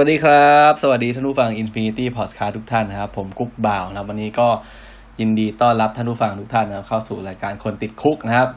[0.00, 4.48] สวัสดีครับ สวัสดีท่านผู้ฟัง Infinity Podcast ทุกท่านนะครับ ผมกุ๊กบ่าวนะวันนี้ก็
[5.20, 8.48] ยินดีต้อนรับท่านผู้ฟังทุกท่านนะครับเข้าสู่รายการคนติดคุกนะครับ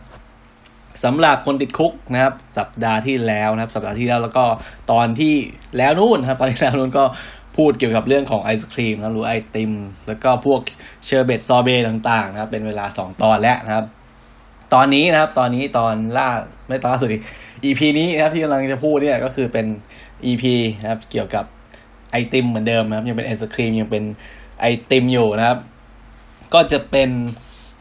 [1.04, 4.46] สำหรับคนติดคุกนะครับ สัปดาห์ที่แล้วนะครับ สัปดาห์ที่แล้วแล้วก็
[4.92, 5.36] ตอนที่
[5.78, 7.04] แล้วนู่นนะครับ ตอนที่แล้วนู่นก็
[7.58, 9.72] พูดเกี่ยวกับเรื่องของไอศครีมนะหรือไอติม
[10.08, 10.60] แล้วก็พวก
[11.06, 13.86] เชอร์เบตซอเบต่างๆนะครับ เป็นเวลา 2 ตอนแล้วนะครับ
[14.74, 16.30] ตอนนี้นะครับ ตอนนี้ตอนล่า
[16.68, 17.10] ไม่ตอนล่าสุด
[17.66, 19.66] EP นี้นะครับที่กำลังจะพูดเนี่ยก็คือเป็น
[20.26, 20.44] EP
[20.82, 21.46] นะครับ เกี่ยวกับ
[22.12, 24.04] ไอติมเหมือนเดิมนะครับ ยังเป็นไอศครีมยังเป็น
[24.62, 25.58] ไอติมอยู่นะครับ
[26.54, 27.10] ก็จะเป็น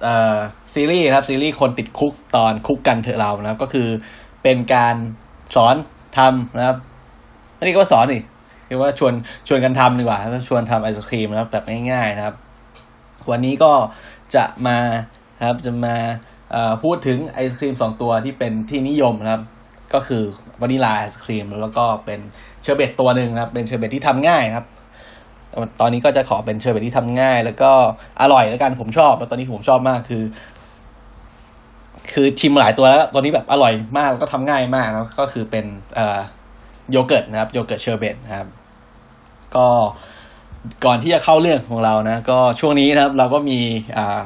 [0.03, 0.37] เอ่อ
[0.75, 3.89] ซีรีส์นะครับซีรีส์คนติดคุกตอนคุกกันเถอะเรานะครับ ก็คือ
[4.43, 4.95] เป็นการ
[5.55, 5.77] สอน
[6.17, 6.77] ทำนะครับ
[7.59, 8.23] อันนี้ก็สอนนี่
[8.69, 9.13] คือว่าชวน
[9.49, 12.35] ชวนกันทำดีกว่าชวนทำไอศครีมนะครับแบบง่ายๆนะครับ
[13.31, 13.73] วันนี้ก็
[14.35, 14.79] จะมา
[15.49, 15.97] ครับจะมา
[16.83, 19.43] พูดถึงไอศครีมสองตัวที่เป็นที่นิยมนะครับ
[19.95, 20.23] ก็คือ
[20.61, 22.21] vanilla ice cream แล้วก็เป็น
[22.63, 24.67] เชอร์เบตตัวหนึ่งนะครับ เป็นเชอร์เบตที่ทำง่ายครับ
[25.81, 27.73] ตอนนี้ก็จะขอเป็นเชอร์เบตที่ทำง่าย แล้วก็
[28.23, 30.25] อร่อยแล้วกันผมชอบแล้วตอนนี้ผมชอบมากคือ
[32.13, 36.19] คือชิมหลายตัวแล้วตอนนี้แบบอร่อยมากแล้วก็ทำง่ายมากนะก็คือเป็นเอ่อ
[36.91, 38.49] โยเกิร์ตนะครับ yogurt sherbet นะครับ
[39.57, 39.67] ก็
[40.85, 43.59] ก่อนที่จะเข้าเรื่องของเรานะ ก็ช่วงนี้นะครับ เราก็มี
[43.97, 44.21] อ่า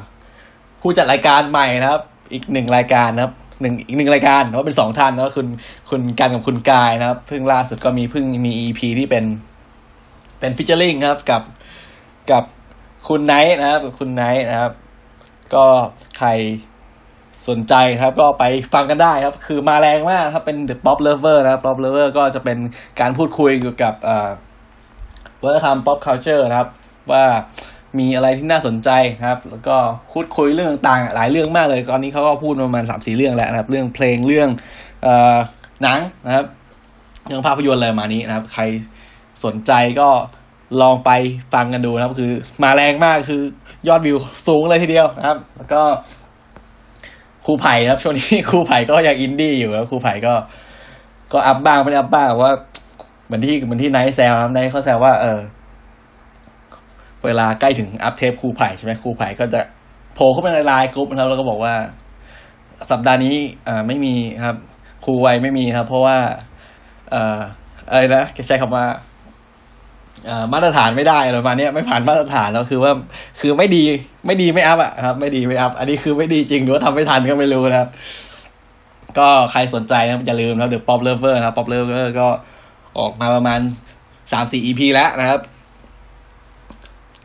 [0.81, 2.01] ผู้จัดรายการใหม่นะครับ
[2.33, 5.47] อีกหนึ่งรายการนะครับ หนึ่งอีกหนึ่งรายการเพราเป็นสองท่านก็คุณ
[5.89, 9.25] คุณการกับคุณกายนะครับเพิ่งล่าสุดก็มีเพิ่งมี EP ที่เป็น
[10.39, 11.41] เป็น featuring ครับกับ
[12.31, 12.43] กับ
[13.07, 14.73] คุณไนท์นะครับกับคุณไนท์นะครับ
[15.53, 15.65] ก็
[16.17, 16.29] ใคร
[17.47, 22.57] สนใจครับ ก็ไปฟังกันได้ครับ คือมาแรงมากครับเป็น The Pop Lover นะครับ Pop Lover ก็จะเป็น
[22.99, 23.93] การพูดคุยเกี่ยวกับ
[25.43, 26.69] วัฒนธรรม pop culture นะครับ
[27.11, 27.25] ว่า
[27.99, 28.89] มีอะไรที่น่าสนใจ
[29.19, 29.75] นะครับ แล้วก็
[30.13, 34.49] พูดคุยเรื่องต่างๆหลายเรื่องมากเลย ตอนนี้เขาก็พูดประมาณสามสี่เรื่องแล้วนะครับ เรื่องเพลงเรื่อง
[35.05, 35.07] อ
[35.83, 36.45] หนังนะครับ
[37.27, 38.63] เรื่องภาพยนตร์อะไรมานี้นะครับ ใคร
[39.45, 40.09] สนใจก็
[40.81, 41.11] ลองไป
[41.53, 42.31] ฟังกันดูนะครับ คือ
[42.63, 43.41] มาแรงมากคือ
[43.87, 44.17] ยอดวิว
[44.47, 45.81] สูงเลยทีเดียวนะครับ แล้วก็
[47.45, 50.33] ครูไผ่นะครับช่วงนี้ครูไผ่ก็ยังอินดี้อยู่แล้วครูไผ่ก็
[51.33, 52.53] ก็อัพบ้างไม่อัพบ้างว่า
[53.25, 55.39] เหมือนที่เหมือนที่ไนท์แซวครับไนท์เขาแซวว่าเออ
[57.27, 59.61] เวลาใกล้ถึงอัพเทปครูไผ่ใช่ไหมครูไผ่ก็จะ
[60.15, 61.73] โผล่เข้าไปใน LINE group นะครับแล้วก็บอกว่า
[62.91, 63.35] สัปดาห์นี้
[63.67, 64.15] อ่าไม่มี
[64.45, 64.57] ครับ
[65.05, 66.17] ครูไผ่ไม่มีครับ เพราะว่า
[67.11, 67.39] เอ่อ
[67.89, 68.85] อะไรนะใช้คำว่า
[70.53, 72.91] มาตรฐานไม่ได้อะไรประมาณนี้ไม่ผ่านมาตรฐานแล้วคือว่า
[73.39, 73.83] คือไม่ดี
[74.25, 77.89] ไม่ดีไม่อัพอะครับ ไม่ดีไม่อัพอันนี้คือไม่ดีจริงหรือว่าทำไม่ทันก็ไม่รู้นะครับ
[79.17, 82.27] ก็ใครสนใจนะอย่าลืมนะเดี๋ยว Pop Lover นะครับ Pop Lover ก็
[82.99, 83.59] ออกมาประมาณ
[84.31, 85.39] สามสี่ EP แล้วนะครับ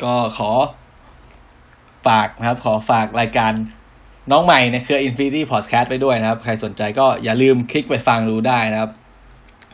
[0.04, 0.50] ก็ขอ
[2.06, 3.52] ฝากนะครับ ขอฝากรายการ
[4.30, 8.90] น้องใหม่ในเครือ Infinity Podcast ไปด้วยนะครับ ใครสนใจก็อย่าลืมคลิกไปฟังดูได้นะครับ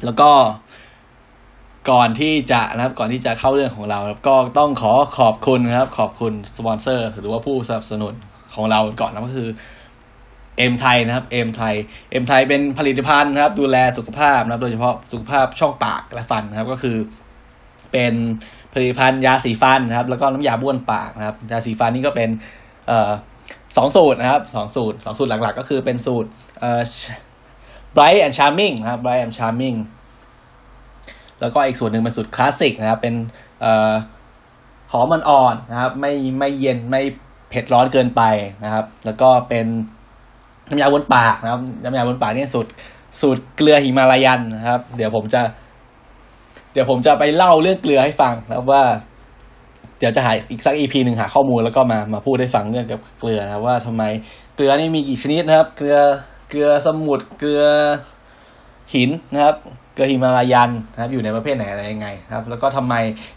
[0.04, 0.30] แล้วก็
[1.90, 8.14] ก่อนที่จะนะครับก่อนที่จะเข้าเรื่องของเราก็ต้องขอขอบคุณนะครับ ขอบคุณสปอนเซอร์ หรือว่าผู้สนับสนุน
[8.54, 9.48] ของเราก่อนนะก็คือ
[10.58, 11.74] เอ็มไทยนะครับเอ็มไทย
[12.10, 16.96] เอ็มไทยเป็นผลิตภัณฑ์นะครับ ดูแลสุขภาพนะครับ โดยเฉพาะสุขภาพช่องปากและฟันนะครับ ก็คือ
[17.92, 18.14] เป็น
[18.78, 22.28] ผลิตภัณฑ์ยาสีฟันนะครับ แล้วก็น้ำยาบ้วนปากนะครับ ยาสีฟันนี่ก็เป็น
[22.88, 23.10] เอ่อ
[23.76, 26.28] สองสูตรนะครับสองสูตรสองสูตรหลักๆ ก็คือเป็นสูตร
[26.60, 26.80] เอ่อ
[27.96, 29.76] bright and charming นะครับ bright and charming
[31.40, 33.14] แล้วก็อีกส่วนหนึ่งเป็นสูตรคลาสสิกนะครับ เป็น
[33.60, 33.92] เอ่อ
[34.92, 37.00] หอมมันอ่อนนะครับ ไม่ไม่เย็นไม่
[37.50, 38.22] เผ็ดร้อนเกินไป
[38.64, 39.66] นะครับ แล้วก็เป็น
[40.68, 42.70] น้ำยาบนปากนะครับน้ำยาบนปากนี่สูตร
[43.20, 45.40] สูตรเกลือหิมาลายันนะครับ เดี๋ยวผมจะ
[46.78, 48.82] ดี๋ยวผมจะไปเล่าเรื่องเกลือให้ฟังนะครับว่า
[49.98, 54.02] เดี๋ยวจะหาอีกสักอีพีหนึ่งหาข้อมูลแล้วก็มามาพูดให้ฟังเรื่องกับเกลือนะว่าทำไม
[54.56, 55.98] เกลือนี่มีกี่ชนิดนะครับ เกลือ
[56.50, 57.62] เกลือสมุทรเกลือ
[58.94, 59.56] หินนะครับ
[59.94, 62.94] เกลือ Himalayan นะครับ อยู่ในประเภทไหนอะไรยังไงครับ แล้วก็ทำไม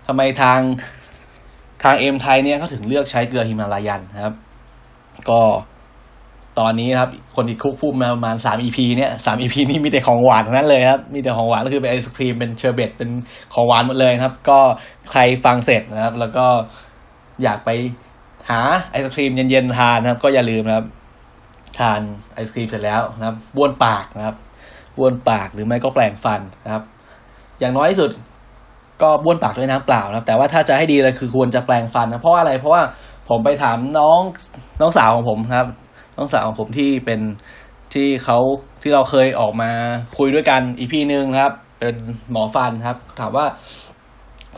[0.07, 0.59] ทำไมทาง
[1.83, 4.33] ทาง Aim Thai เนี่ยเขาถึงเลือกใช้เกลือ Himalayan นะครับ
[5.29, 5.41] ก็
[6.61, 13.09] ตอนนี้ครับ คนติด Cook พูดมาประมาณสาม EP เนี่ยสาม EP นี้มีแต่ของหวานทั้งนั้นเลยครับมีแต่ของหวานก็คือเป็นไอศครีมเป็นเชอร์เบตเป็น
[13.53, 14.59] ของหวานหมดเลยครับ ก็
[15.11, 16.45] ใครฟังเสร็จนะครับ แล้วก็
[17.43, 17.69] อยากไป
[18.49, 18.61] หา
[18.91, 20.85] ไอศครีมเย็นๆทานนะครับ ก็อย่าลืมนะครับ
[21.79, 21.99] ทาน
[22.33, 24.35] ไอศครีมเสร็จแล้วนะครับบ้วนปากนะครับ
[24.97, 26.83] บ้วนปากหรือไม่ก็แปรงฟันนะครับ
[27.59, 28.11] อย่างน้อยที่สุด
[29.01, 32.81] ก็บ้วนปากด้วยน้ำเปล่านะครับ แต่ว่าถ้าจะให้ดีเลยคือควรจะแปรงฟันนะเพราะอะไรเพราะว่า
[33.29, 34.19] ผมไปถามน้อง
[34.81, 35.67] น้องสาวของผมครับ
[36.23, 37.21] องสาวของผมที่เป็น
[37.93, 38.37] ที่เขา
[38.81, 39.71] ที่เราเคยออกมา
[40.17, 41.95] คุยด้วยกันอีพีหนึ่งครับ เป็น
[42.31, 43.45] หมอฟันครับ ถามว่า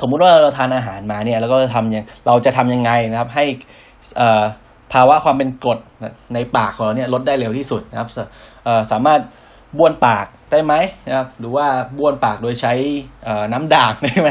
[0.01, 3.45] สมมุติว่าเราทานอาหารมาเนี่ย แล้วก็จะทำยังเราจะทำยังไงนะครับ ให้
[4.93, 5.79] ภาวะความเป็นกรด
[6.33, 8.09] ในปากของเราเนี่ยลดได้เร็วที่สุดนะครับ
[8.91, 9.21] สามารถ
[9.77, 10.73] บ้วนปากได้ไหม
[11.07, 11.65] นะครับหรือว่า
[11.97, 12.73] บ้วนปากโดยใช้
[13.53, 14.29] น้ำด่างได้ไหม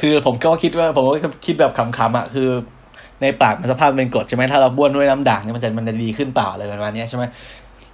[0.00, 2.48] คือผมก็คิดว่าผมก็คิดแบบขำๆอะคือ
[3.22, 7.24] ในปากมันสภาพเป็นกรดใช่ไหมถ้าเราบ้วนด้วยน้ำด่างเนี่ยมันจะมันจะดีขึ้นเปล่าอะไรประมาณนี้ใช่ไหม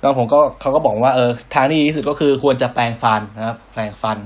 [0.01, 4.19] แล้วผมก็เขาก็บอกว่าเออทางที่ดีที่สุดก็คือควรจะแปรงฟันนะครับแปรงฟัน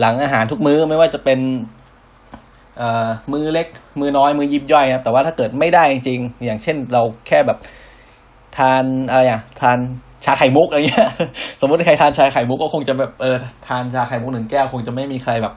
[0.00, 1.38] หลังอาหารทุกมื้อไม่ว่าจะเป็น
[2.78, 3.66] เอ่อมือเล็ก
[4.00, 7.58] มือน้อยมือยิบย่อยนะครับแต่ว่าถ้าเกิดไม่ได้จริงๆอย่างเช่นเราแค่แบบ
[8.56, 9.78] ทานอะไรอะทาน
[10.24, 11.10] ชาไข่มุกอะไรเงี้ย
[11.60, 15.54] สมมติใครทานชาไข่มุกก็คงจะแบบเออทานชาไข่มุกหนึ่งแก้วคงจะไม่มีใครแบบ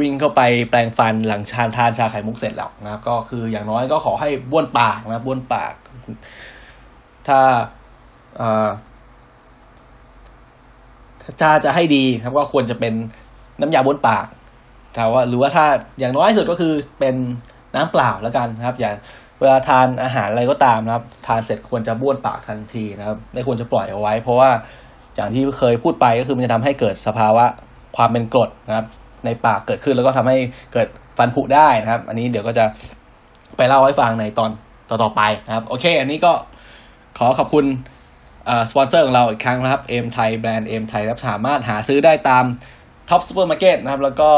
[0.00, 0.40] วิ่งเข้าไป
[0.70, 5.74] แปลงฟันหลังชาทานชาไข่มุกเสร็จแล้วนะครับก็คืออย่างน้อยก็ขอให้บ้วนปากนะบ้วนปาก
[7.26, 7.40] ถ้า
[8.36, 8.68] เอ่อ
[11.40, 12.94] ถ้าจะให้ดีครับก็ควรจะเป็น
[13.60, 14.26] น้ำยาบ้วนปาก
[14.94, 15.66] แต่ว่าหรือว่าถ้า
[15.98, 17.14] อย่างน้อยสุดก็คือเป็น
[17.74, 18.90] น้ำเปล่าแล้วกันนะครับ อย่า
[19.40, 24.50] เวลาทานอาหารอะไรก็ตามนะครับ ทานเสร็จควรจะบ้วนปากทันทีนะครับ ไม่ควรจะปล่อยเอาไว้ เพราะว่า
[25.16, 27.44] อย่างที่เคยพูดไปก็คือมันจะทำให้เกิดสภาวะ
[27.96, 28.86] ความเป็นกรดนะครับ
[29.24, 30.36] ในปากเกิดขึ้น แล้วก็ทำให้
[30.72, 30.88] เกิด
[31.18, 32.64] ฟันผุได้นะครับ อันนี้เดี๋ยวก็จะ
[33.56, 34.50] ไปเล่าให้ฟังในตอน
[34.88, 36.32] ต่อๆไปนะครับ โอเค อันนี้ก็
[37.18, 37.64] ขอขอบคุณ
[38.70, 42.44] สปอนเซอร์ของเราอีกครั้งนะครับ Aim Thai แบรนด์ Aim Thai ครับสามารถหาซื้อได้ตาม
[43.10, 44.30] Tops Supermarket นะครับ แล้วก็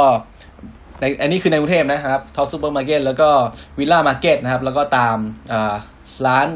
[1.01, 3.29] ในอันนี้คือในกรุงเทพนะครับ Tops Supermarket แล้วก็
[3.79, 5.17] Villa Market นะครับ แล้วก็ตาม
[6.27, 6.49] ร้าน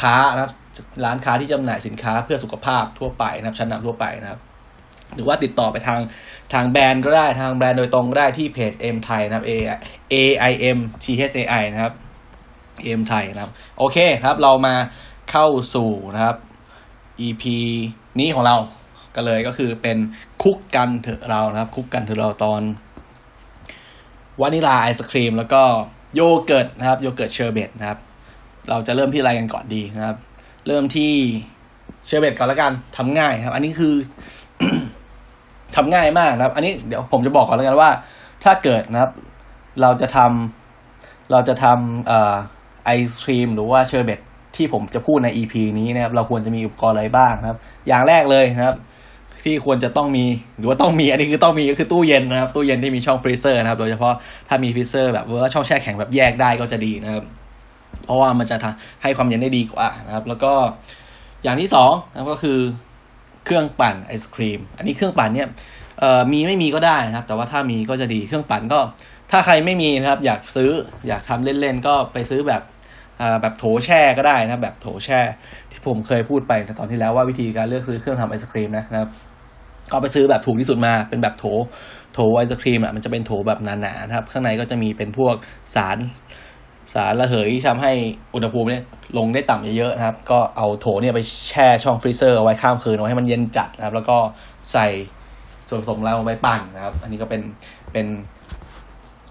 [0.00, 0.52] ค้านะครับ
[1.04, 4.40] ร้านค้าที่จำหน่ายสินค้าเพื่อสุขภาพทั่วไปนะครับ ชั้นนำทั่วไปนะครับ
[5.14, 6.00] หรือว่าติดต่อไปทาง
[6.52, 9.52] ทางแบรนด์ก็ได้ทางแบรนด์โดยตรงก็ได้ที่เพจ M ไทยนะครับ A
[10.12, 10.14] A
[10.50, 11.92] I M T H A I นะครับ
[12.98, 14.74] M ไทยนะครับ โอเคครับเรามา
[15.30, 16.36] เข้าสู่นะครับ
[17.26, 17.44] EP
[18.18, 18.56] นี้ของเรา
[19.16, 19.98] ก็เลยก็คือเป็น
[20.42, 22.62] Cook กันเถอะเรานะครับ Cook กันเถอะเราตอน
[24.40, 25.62] vanilla ice cream แล้วก็
[26.14, 27.98] โยเกิร์ตนะครับ yogurt sherbet นะครับ
[28.68, 30.16] เราจะเริ่มที่อะไรกันก่อนดีนะครับ
[30.66, 31.12] เริ่มที่
[32.06, 33.94] เชอร์เบตก่อนแล้วกันทำง่ายครับ อันนี้คือ
[35.74, 37.90] ทำง่ายมากนะครับ อันนี้เดี๋ยวผมจะบอกก่อนแล้วกันว่า
[38.44, 39.10] ถ้าเกิดนะครับ
[39.82, 42.34] เราจะทำเราจะทำเอ่อ
[42.84, 44.20] ไอศครีมหรือว่าเชอร์เบต
[44.56, 47.58] ที่ผมจะพูดใน EP นี้นะครับ เราควรจะมีอุปกรณ์อะไรบ้างนะครับ
[47.88, 48.76] อย่างแรกเลยนะครับ
[49.44, 50.24] ที่ควรจะต้องมี
[50.58, 54.14] หรือว่าต้องมีอันนี้คือต้องมีก็คือตู้เย็นนะครับ ตู้เย็นที่มีช่อง freezer นะครับ โดยเฉพาะ
[54.48, 57.24] ถ้ามี freezer แบบว่าช่องแช่แข็งแบบแยกได้ก็จะดีนะครับ
[58.04, 60.52] เพราะว่ามันจะทำให้ความเย็นได้ดีกว่านะครับ แล้วก็
[61.42, 62.58] อย่างที่สองนะก็คือ
[63.44, 65.48] เครื่องปั่นไอศครีม อันนี้เครื่องปั่นเนี่ย
[66.32, 68.80] มีไม่มีก็ได้นะครับ แต่ว่าถ้ามีก็จะดีเครื่องปั่นก็
[69.30, 70.70] ถ้าใครไม่มีนะครับ อยากซื้อ
[71.08, 72.62] อยากทำเล่นๆก็ไปซื้อแบบ
[73.42, 75.20] แบบโถแช่ก็ได้นะแบบโถแช่
[75.70, 79.08] ที่ผมเคยพูดไปในตอนที่แล้วว่าวิธีการเลือกซื้อเครื่องทำไอศครีมนะครับ
[79.92, 81.44] ก็ไปซื้อแบบถูกที่สุดมาเป็นแบบโถ
[82.14, 85.34] โถไอศครีมอะมันจะเป็นโถแบบหนาๆนะครับ ข้างในก็จะมีเป็นพวก
[85.74, 85.96] สาร
[86.94, 87.92] สารระเหยที่ทำให้
[88.34, 88.82] อุณหภูมิเนี่ย
[89.18, 94.16] ลงได้ต่ำเยอะๆนะครับ ก็เอาโถเนี่ยไปแช่ช่อง freezer เอาไว้ข้ามคืนเอาให้มันเย็นจัดนะครับ แล้วก็
[94.72, 94.86] ใส่
[95.68, 97.42] ส่วนผสมแล้วไปปั่นนะครับ อันนี้ก็เป็น
[97.92, 98.06] เป็น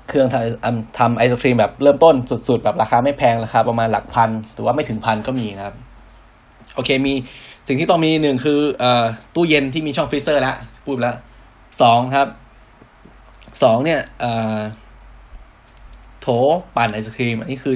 [0.08, 2.16] เครื่องทำทำไอศครีมแบบเริ่มต้น
[2.50, 5.76] สุดๆ แบบราคาไม่แพงราคาประมาณหลักพัน หรือว่าไม่ถึงพันก็มีนะครับ
[6.76, 7.14] โอเคมี
[7.68, 9.04] สิ่งที่ต้องมีหนึ่งคือเอ่อ
[9.36, 10.56] ตู้เย็นที่มีช่อง freezer แล้ว
[10.86, 11.16] พูดแล้ว
[11.82, 12.28] สองครับ
[13.64, 14.58] สองเนี่ยเอ่อ
[16.22, 16.28] โถ
[16.76, 17.76] ปั่นไอศครีม อันนี้คือ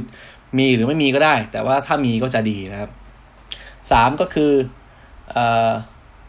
[0.58, 2.92] มีหรือไม่มีก็ได้ แต่ว่าถ้ามีก็จะดีนะครับ
[3.92, 4.52] สามก็คือ
[5.32, 5.72] เอ่อ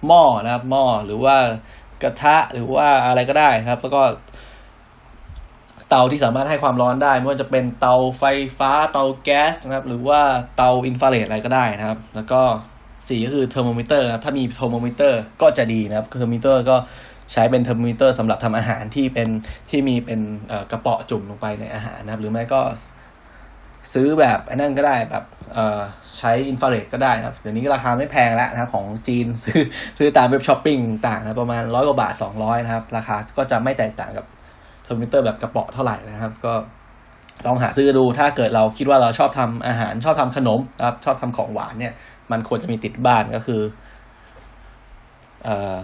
[0.07, 1.37] หม้อนะครับหม้อหรือว่า
[2.03, 4.03] กระทะหรือว่าอะไรก็ได้ครับ แล้วก็
[5.89, 8.25] เตาที่สามารถให้ความร้อนได้ ไม่ว่าจะเป็นเตาไฟ
[8.59, 10.21] ฟ้าเตาแก๊สนะครับ หรือว่า
[10.57, 12.41] เตาอินฟราเรดอะไรก็ได้นะครับ แล้วก็
[13.09, 16.77] สี่ก็คือเทอร์โมมิเตอร์ถ้ามีเทอร์โมมิเตอร์ก็จะดีนะครับเทอร์โมมิเตอร์ก็
[17.33, 19.29] ใช้เป็นเทอร์โมมิเตอร์สำหรับทำอาหารที่เป็น
[19.71, 20.21] ที่มีเป็น
[20.71, 22.61] กระเปาะจุ่มลงไปในอาหารนะครับ หรือไม่ก็
[23.95, 25.25] ซื้อแบบอันนั้นก็ได้แบบ
[26.19, 29.61] ใช้อินฟราเรดก็ได้นะครับเดี๋ยวนี้ราคาไม่แพงแล้วนะครับของจีนซื้อ
[29.99, 30.79] ซื้อตามเว็บช้อปปิ้ง
[31.09, 34.27] ต่างนะประมาณร้อยกว่าบาทสองร้อยนะครับ ราคาก็จะไม่แตกต่างกับ
[34.83, 36.53] เทอร์โมมิเตอร์แบบกระเปาะเท่าไหร่นะครับ ก็
[37.47, 41.95] ลองหาซื้อดูถ้าเกิดเราคิดว่าเราชอบทำอาหารชอบทำขนมนะครับ ชอบทำของหวานเนี่ย
[42.31, 43.61] มันควรจะมีติดบ้านก็คือ
[45.45, 45.75] เอ่อ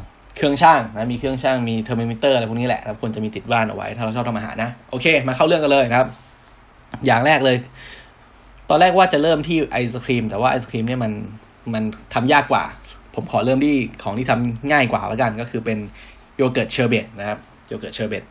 [0.40, 6.08] เครื่องชั่งนะมีเครื่องชั่งมีเทอร์โมมิเตอร์อะไรพวกนี้แหละครับควรจะมีติดบ้านเอาไว้ ถ้าเราชอบทำอาหารนะโอเค มาเข้าเรื่องกันเลยนะครับ
[7.06, 7.56] อย่างแรกเลย
[8.68, 11.12] ตอนแรกว่าจะเริ่มที่ไอศครีม แต่ว่าไอศครีมเนี่ยมัน
[11.74, 11.82] มัน
[12.14, 12.64] ทำยากกว่า
[13.14, 15.78] ผมขอเริ่มที่ของที่ทำง่ายกว่าแล้วกัน ก็คือเป็น
[16.36, 18.22] โยเกิร์ตเชอร์เบตนะครับโยเกิร์ตเชอร์เบต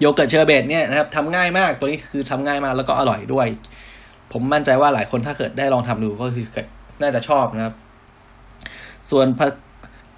[0.00, 3.46] โยเกิร์ตเชอร์เบตเนี่ยนะครับทำง่ายมากตัวนี้คือทำง่ายมากแล้วก็อร่อยด้วย
[4.32, 6.46] ผมมั่นใจว่าหลายคนถ้าเกิดได้ลองทำดูก็คือ
[7.02, 7.74] น่าจะชอบนะครับ
[9.10, 9.26] ส่วน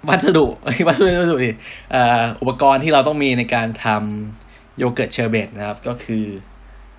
[0.09, 0.45] วัสดุ
[0.87, 1.37] วัสดุวัสดุ
[2.41, 6.25] อุปกรณ์ที่เราต้องมีในการทำโยเกิร์ตเชอร์เบตนะครับ ก็คือ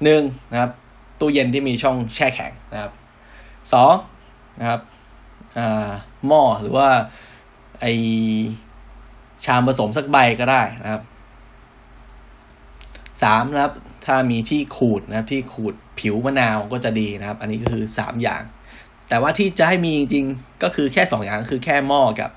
[0.03, 0.71] หนึ่งนะครับ
[1.21, 2.93] ตู้เย็นที่มีช่องแช่แข็งนะครับ
[3.73, 3.95] สอง
[4.59, 4.81] นะครับ
[6.27, 6.89] หม้อหรือว่า
[7.81, 7.87] ไอ
[9.45, 11.03] ชามผสมสักใบก็ได้นะครับ
[13.23, 13.73] สามนะครับ
[14.07, 18.43] ถ้ามีที่ขูดนะครับ ที่ขูดผิวมะนาวก็จะดีนะครับ อันนี้ก็คือสามอย่าง
[19.09, 22.31] แต่ว่าที่จะให้มีจริงๆก็คือแค่สองอย่างคือแค่หม้อกับ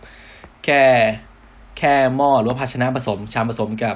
[0.65, 0.81] แค่
[1.77, 3.95] แค่หม้อหรือว่าภาชนะผสม ชามผสมกับ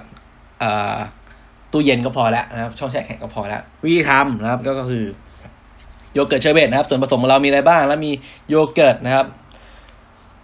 [1.71, 5.05] ตู้เย็นก็พอแล้วนะครับ ช่องแช่แข็งก็พอแล้ววิธีทำนะครับก็คือ
[6.13, 8.11] โยเกิร์ตเชอร์เบตนะครับ ส่วนผสมของเรามีอะไรบ้าง แล้วมี
[8.49, 9.25] โยเกิร์ตนะครับ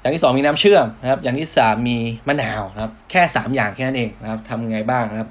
[0.01, 1.97] อย่างที่สองมีน้ำเชื่อมนะครับ อย่างที่สามมี
[2.27, 5.29] มะนาวนะครับ แค่สามอย่างแค่นั้นเองนะครับทำไงบ้างนะครับ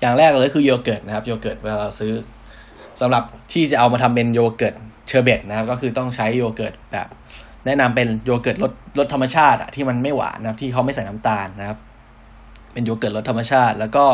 [0.00, 2.12] อย่างแรกเลยคือโยเกิร์ตนะครับ โยเกิร์ตเวลาเราซื้อ
[3.00, 4.74] สำหรับที่จะเอามาทำเป็นโยเกิร์ต
[5.08, 7.08] เชอร์เบตนะครับ ก็คือต้องใช้โยเกิร์ตแบบ
[7.66, 11.78] แนะนำเป็นโยเกิร์ตรสรสธรรมชาติอะที่มันไม่หวานนะครับที่เขาไม่ใส่น้ำตาลนะครับ
[12.72, 14.04] เป็นโยเกิร์ตรสธรรมชาติ แล้วก็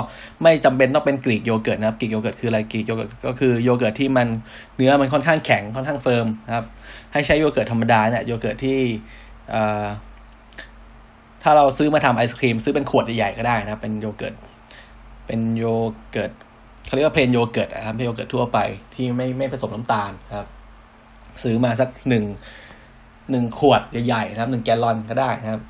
[0.42, 4.28] ไม่จำเป็นต้องเป็นกรีกโยเกิร์ตนะครับกรีกโยเกิร์ตคืออะไรกรีกโยเกิร์ตก็คือโยเกิร์ตที่มัน
[4.76, 6.64] เนื้อมันค่อนข้างแข็งค่อนข้าง firm นะครับ
[7.12, 8.80] ให้ใช้โยเกิร์ตธรรมดาเนี่ยโยเกิร์ตที่
[11.42, 14.34] ถ้าเราซื้อมาทำไอศครีม ซื้อเป็นขวดใหญ่ๆก็ได้นะครับ เป็นโยเกิร์ต
[15.26, 15.64] เป็นโย
[16.10, 16.32] เกิร์ต
[16.86, 18.58] เขาเรียกว่า plain yogurt นะครับเป็นโยเกิร์ตทั่วไป
[18.94, 20.46] ที่ไม่ไม่ผสมน้ำตาลครับ
[21.42, 22.24] ซื้อมาสักหนึ่ง
[23.30, 25.60] หนึ่งขวดใหญ่ๆนะครับหนึ่งแกลลอนก็ได้นะครับ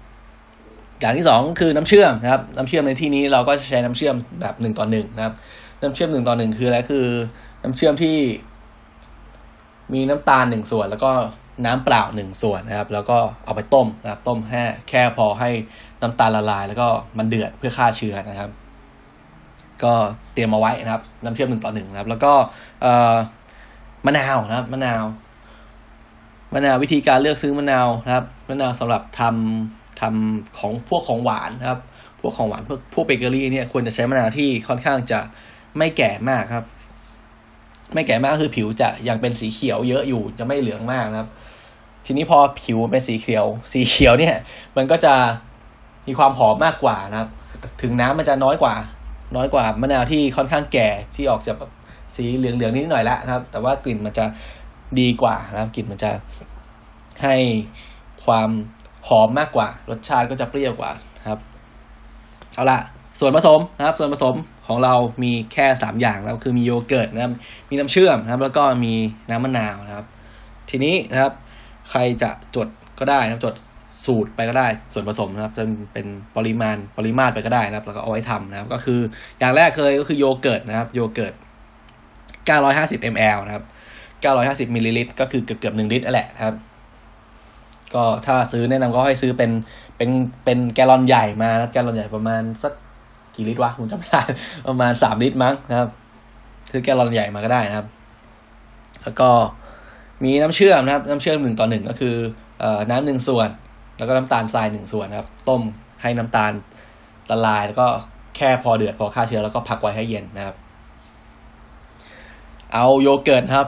[1.00, 5.34] อย่างที่สองคือน้ำเชื่อมนะครับ น้ำเชื่อมในที่นี้เราก็ใช้น้ำเชื่อมแบบหนึ่งต่อหนึ่งนะครับ
[5.82, 7.06] น้ำเชื่อมหนึ่งต่อหนึ่งคืออะไรคือ
[7.62, 8.16] น้ำเชื่อมที่
[9.94, 11.10] มีน้ำตาลหนึ่งส่วน แล้วก็
[11.66, 15.50] น้ำเปล่าหนึ่งส่วนนะครับ แล้วก็เอาไปต้มนะครับ ต้มแค่แค่พอให้
[16.02, 16.88] น้ำตาลละลาย แล้วก็
[17.18, 18.50] มันเดือดเพื่อฆ่าเชื้อนะครับ
[19.82, 19.92] ก็
[20.32, 22.32] เตรียมมาไว้นะครับ น้ำเชื่อมหนึ่งต่อหนึ่งนะครับ แล้วก็
[22.82, 23.14] เอ่อ
[24.06, 25.04] มะนาวนะครับมะนาว
[26.54, 31.80] มะนาววิธีการเลือกซื้อมะนาวนะครับมะนาวสำหรับทำทำของพวกของหวานครับ
[32.20, 35.20] พวกของหวานพวกพวกเบเกอรี่เนี่ยควรจะใช้มะนาวที่ค่อนข้างจะ
[35.78, 36.64] ไม่แก่มากครับ
[37.94, 41.28] ไม่แก่มากคือผิวจะยังเป็นสีเขียวเยอะอยู่จะไม่เหลืองมากครับ
[42.06, 44.34] ทีนี้พอผิวเป็นสีเขียว สีเขียวเนี่ย
[44.76, 45.14] มันก็จะ
[46.06, 47.28] มีความหอมมากกว่านะครับ
[47.82, 48.74] ถึงน้ำมันจะน้อยกว่า
[49.36, 51.70] น้อยกว่ามะนาวที่ค่อนข้างแก่ที่ออกจะแบบ
[52.16, 54.24] สีเหลืองๆนิดหน่อยละนะครับ แต่ว่ากลิ่นมันจะ
[55.00, 56.10] ดีกว่านะครับกลิ่นมันจะ
[57.24, 57.36] ให้
[58.24, 58.48] ความ
[59.08, 60.90] หอมมากกว่า รสชาติก็จะเปรี้ยวกว่า
[61.28, 61.40] ครับ
[62.54, 62.78] เอาละ
[63.20, 64.34] ส่วนผสมนะครับ ส่วนผสม
[64.66, 67.32] ของเรามีแค่สามอย่างแล้วคือมีโยเกิร์ตนะครับ
[67.70, 68.94] มีน้ำเชื่อมนะครับ แล้วก็มี
[69.30, 70.06] น้ำมะนาวนะครับ
[70.70, 71.32] ทีนี้นะครับ
[71.90, 72.68] ใครจะจด
[72.98, 73.54] ก็ได้นะครับจด
[74.06, 79.00] สูตรไปก็ได้ส่วนผสมนะครับจะเป็นปริมาณปริมาตรไปก็ได้นะครับ แล้วก็เอาไว้ทำนะครับ ก็คือ
[79.38, 81.34] อย่างแรกเลยก็คือโยเกิร์ตนะครับ โยเกิร์ต
[82.48, 83.64] 950 ml นะครับ
[84.24, 86.54] 950มิลลิลิตรก็คือเกือบเกือบหนึ่งลิตรแหละครับ
[87.94, 89.50] ก็ถ้าซื้อแนะนำก็ให้ซื้อเป็น
[89.96, 90.10] เป็น
[90.44, 92.72] เป็นแกลลอนใหญ่มานะแกลลอนใหญ่ประมาณสัก
[93.34, 94.22] กี่ลิตรวะคุณจำไม่ได้
[94.68, 95.88] ประมาณสามลิตรมั้งนะครับ
[96.70, 97.86] ซื้อแกลลอนใหญ่มาก็ได้นะครับ
[99.02, 99.28] แล้วก็
[100.24, 102.14] มีน้ำเชื่อมนะครับ น้ำเชื่อมหนึ่งต่อหนึ่งก็คือ
[102.60, 103.48] เอ่อน้ำหนึ่งส่วน
[103.98, 105.62] แล้วก็น้ำตาลทรายหนึ่งส่วนครับ ต้ม
[106.02, 106.52] ให้น้ำตาล
[107.30, 107.86] ละลาย แล้วก็
[108.36, 110.56] แค่พอเดือดพอฆ่าเชื้อแล้วก็พักไว้ให้เย็นนะครับ
[112.74, 113.66] เอาโยเกิร์ตครับ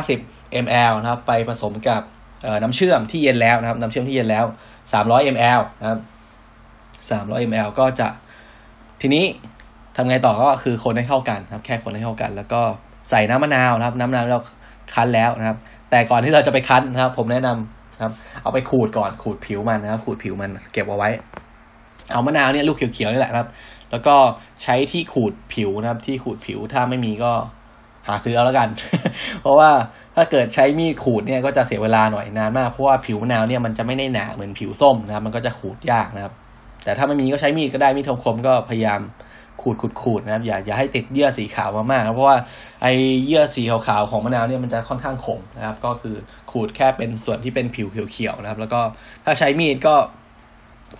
[0.00, 2.02] 950 ml นะครับ ไปผสมกับ
[2.62, 4.44] น้ำเชื่อมที่เย็นแล้วนะครับ น้ำเชื่อมที่เย็นแล้ว
[4.90, 5.98] 300 ml นะครับ
[7.10, 8.08] 300 ml ก็จะ
[9.00, 9.24] ทีนี้
[9.96, 12.60] ทำไงต่อก็คือคนให้เข้ากันครับ แค่คนให้เข้ากัน แล้วก็
[13.10, 14.42] ใส่น้ำมะนาวนะครับ น้ำมะนาวเรา
[14.94, 15.56] คั้นแล้วนะครับ
[15.90, 21.08] แต่ก่อนที่เราจะไปคั้นนะครับ ผมแนะนำครับ เอาไปขูดก่อน ขูดผิวมันนะครับ ขูดผิวมันเก็บเอาไว้
[22.12, 23.48] เอามะนาวเนี่ยลูกเขียวๆนี่แหละครับ
[23.90, 24.14] แล้วก็
[24.62, 27.32] ใช้ที่ขูดผิวนะครับ ที่ขูดผิวถ้าไม่มีก็
[28.06, 28.68] หาซื้อเอาแล้วกัน
[29.42, 29.70] เพราะว่า
[30.16, 36.32] ถ้าเกิดใช้มีดขูดเนี่ยก็จะเสียเวลาหน่อยนานมากเพราะว่าผิวมะนาวเนี่ยมันจะไม่ได้หนาเหมือนผิวส้มนะครับ มันก็จะขูดยากนะครับ
[36.84, 39.00] แต่ถ้าไม่มีก็ใช้มีดก็ได้มีดคมๆก็พยายาม
[39.62, 42.36] ขูดขูดขูดนะครับ อย่าอย่าให้ติดเยื่อสีขาวมากๆเพราะว่า
[42.82, 42.86] ไอ
[43.26, 46.14] เยื่อสีขาวๆของมะนาวเนี่ยมันจะค่อนข้างขมนะครับ ก็คือ
[46.50, 48.80] ขูดแค่เป็นส่วนที่เป็นผิวเขียวๆนะครับ แล้วก็
[49.24, 49.94] ถ้าใช้มีดก็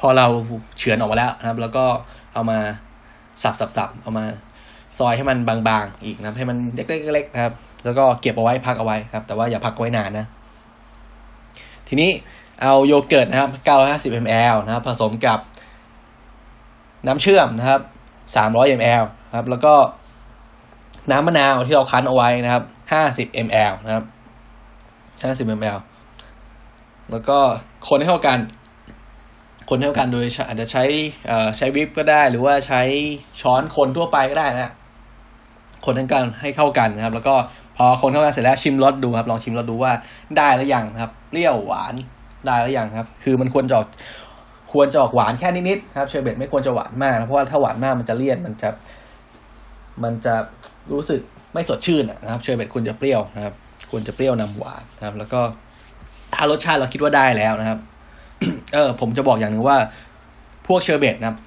[0.01, 0.27] พอเรา
[0.79, 1.85] เฉือนออกมาแล้วนะครับ แล้วก็
[2.35, 2.59] เอามา
[3.43, 4.25] สับๆๆเอามา
[4.99, 7.53] ซอยให้มันบางๆ อีกนะให้มันเล็กๆนะครับ
[7.85, 10.27] แล้วก็เก็บเอาไว้พักเอาไว้ครับ แต่ว่าอย่าพักไว้นานนะ
[11.89, 12.11] ทีนี้
[12.63, 13.51] เอาโยเกิร์ตนะครับ
[14.15, 15.39] 950 ml นะครับ ผสมกับ
[17.07, 17.81] น้ำเชื่อมนะครับ
[18.35, 19.05] 300 ml
[19.37, 19.75] ครับ แล้วก็
[21.11, 22.63] น้ำมะนาวที่เราคั้นเอาไว้นะครับ
[23.01, 24.05] 50 ml นะครับ
[25.41, 25.79] 50 ml
[27.11, 27.39] แล้วก็
[27.89, 28.39] คนให้เข้ากัน
[29.69, 30.85] คนให้เข้ากันโดยอาจจะใช้
[31.57, 32.83] ใช้วิปก็ได้ หรือว่าใช้
[33.41, 34.73] ช้อนคนทั่วไปก็ได้นะ
[35.85, 37.35] คนทั้งกันให้เข้ากันนะครับ แล้วก็
[37.77, 39.93] พอคนเข้ากันเสร็จแล้วชิมรสดูครับ ลองชิมรสดูว่า
[40.37, 41.95] ได้หรือยังครับเปรี้ยวหวาน
[42.47, 43.89] ได้หรือยังครับ คือมันควรจะออก
[44.73, 48.69] ควรจะออกหวานแค่นิดๆครับเชอร์เบตไม่ควรจะหวานมากเพราะว่าถ้าหวานมากมันจะเลี่ยนมันจะ
[50.03, 50.35] มันจะ
[50.93, 51.21] รู้สึก
[51.55, 53.55] ไม่สดชื่นนะครับเชอร์เบตควรจะเปรี้ยวนะครับ
[53.91, 55.41] ควรจะเปรี้ยวนำหวานนะครับ แล้วก็
[56.35, 57.79] ถ้ารสชาติเราคิดว่าได้แล้วนะครับ
[58.75, 59.77] เออ ผมจะบอกอย่างหนึ่งว่า
[60.67, 61.39] พพวกเชอร์เบตนะครับ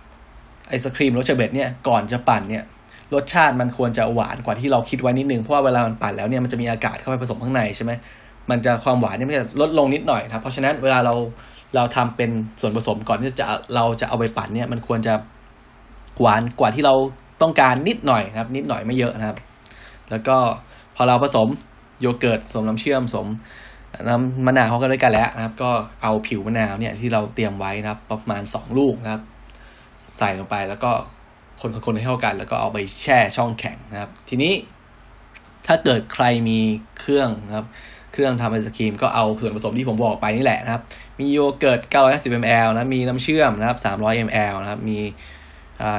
[0.70, 2.64] ไอศครีมรสเชอร์เบตเนี่ยก่อนจะปั่นเนี่ย
[3.16, 7.92] รสชาติมันควรจะหวานกว่าที่เราคิดไว้นิดนึง เพราะว่าเวลามันปั่นแล้วเนี่ยมันจะมีอากาศเข้าไปผสมข้างในใช่ไหม
[8.50, 11.14] มันจะความหวานเนี่ยมันจะลดลงนิดหน่อยครับเพราะฉะนั้นเวลาเรา
[11.76, 12.30] เราทำเป็น
[12.62, 15.14] ส่วนผสมก่อนที่จะเราจะเอาไปปั่นเนี่ยมันควรจะ
[16.22, 16.94] หวานกว่าที่เรา
[17.42, 19.38] ต้องการนิดหน่อยนะครับ นิดหน่อยไม่เยอะนะครับ
[20.10, 20.38] แล้วก็
[20.96, 21.48] พอเราผสม
[22.02, 23.28] โยเกิร์ตผสมน้ำเชื่อมผสม
[24.08, 25.70] น้ำมะนาวเข้ากันด้วยกันแล้วนะครับ ก็
[26.04, 29.22] เอาผิวมะนาวเนี่ยที่เราเตรียมไว้นะครับ ประมาณ 2 ลูกนะครับ
[30.18, 30.92] ใส่ลงไปแล้วก็
[31.86, 34.54] คนๆให้เข้ากัน แล้วก็เอาไปแช่ช่องแข็งนะครับ ทีนี้
[35.68, 36.60] ถ้าเกิดใครมี
[37.00, 37.68] เครื่องนะครับ
[38.14, 40.82] เครื่องทำไอศครีมก็เอาส่วนผสมที่ผมบอกไปนี่แหละนะครับ
[41.20, 41.80] มีโยเกิร์ต
[42.12, 45.00] 950 ml นะ มีน้ำเชื่อมนะครับ 300 ml นะครับ มี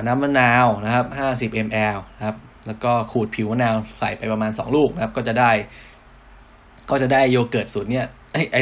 [0.06, 1.06] น้ำมะนาวนะครับ
[1.52, 5.50] 50 ml นะครับ แล้วก็ขูดผิวมะนาวใส่ไปประมาณ 2 ลูกนะครับ ก็จะได้
[6.90, 8.06] ก็จะได้โยเกิร์ตสูตรเนี้ย
[8.52, 8.58] ไอ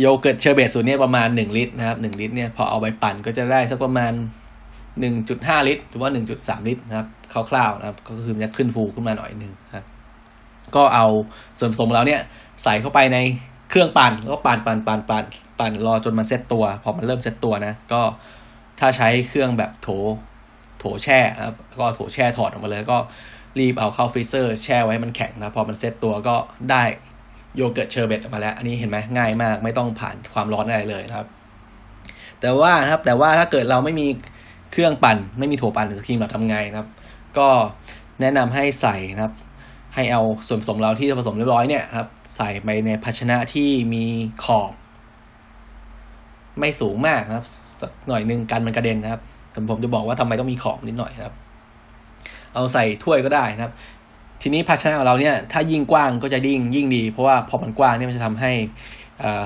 [0.00, 4.12] โยเกิร์ตเชอร์เบตสูตรเนี้ยประมาณ 1 ลิตรนะครับ 1 ลิตรเนี่ยพอเอาไปปั่นก็จะได้สักประมาณ
[5.04, 7.06] 1.5 ลิตร หรือว่า 1.3 ลิตรนะครับ
[7.50, 9.86] คร่าวๆนะครับก็คือมันจะขึ้นฟูขึ้นมาหน่อยหนึ่งครับ
[10.76, 11.06] ก็เอา
[11.58, 12.20] ส่วนผสมเราเนี่ย
[12.62, 13.18] ใส่เข้าไปใน
[13.70, 15.24] เครื่องปั่นแล้วก็ปั่นปั่นปั่นปั่น
[15.58, 18.00] ปั่นรอจนมันเซตตัว พอมันเริ่มเซตตัวนะ ก็
[18.80, 19.88] ถ้าใช้เครื่องแบบโถ
[20.78, 22.98] โถแช่นะครับก็โถแช่ถอดออกมาเลย ก็
[23.58, 26.36] รีบเอาเข้า freezer แช่ไว้มันแข็งนะพอมันเซตตัวก็
[26.70, 26.82] ได้
[27.56, 31.28] โยเกิร์ตเชอร์เบตออกมาแล้ว อันนี้เห็นไหมง่ายมาก ไม่ต้องผ่านความร้อนอะไรเลยนะครับ
[32.40, 34.06] แต่ว่านะครับแต่ว่าถ้าเกิดเราไม่มี
[34.72, 36.88] เครื่องปั่นไม่มีโถปั่นไอศครีมเราทำไงนะครับ
[37.38, 37.48] ก็
[38.20, 39.34] แนะนำให้ใส่นะครับ
[39.94, 44.04] ให้เอาส่วนผสมเราที่ผสมเรียบร้อยเนี่ยครับ ใส่ไปในภาชนะที่มี
[44.44, 44.72] ขอบ
[46.58, 47.46] ไม่สูงมากนะครับ
[47.80, 51.34] สักหน่อยนึงกันมันกระเด็นนะครับแต่ผมจะบอกว่าทำไมต้องมีขอบนิดหน่อยนะครับ
[52.54, 53.72] เอาใส่ถ้วยก็ได้นะครับ
[54.42, 58.52] ทีนี้ภาชนะของเราเนี่ยถ้ายิ่งกว้างก็จะยิ่งยิ่งดี เพราะว่าพอมันกว้างเนี่ยมันจะทำให้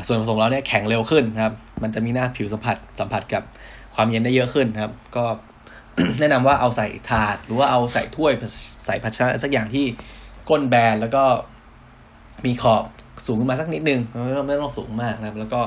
[0.07, 3.43] ส่วนผสมเราเนี่ยแข็งเร็วขึ้นนะครับ มันจะมีหน้าผิวสัมผัสสัมผัสกับ
[3.95, 5.25] ความเย็นได้เยอะขึ้นครับ ก็
[6.21, 8.33] แนะนำว่าเอาใส่ถาด หรือว่าเอาใส่ถ้วย
[8.87, 9.85] ใส่ภาชนะสักอย่างที่
[10.49, 11.23] ก้นแบนแล้วก็
[12.47, 12.85] มีขอบ
[13.27, 15.61] สูงขึ้นมาสักนิดนึงไม่ต้องไม่ต้องสูงมากนะครับ แล้วก็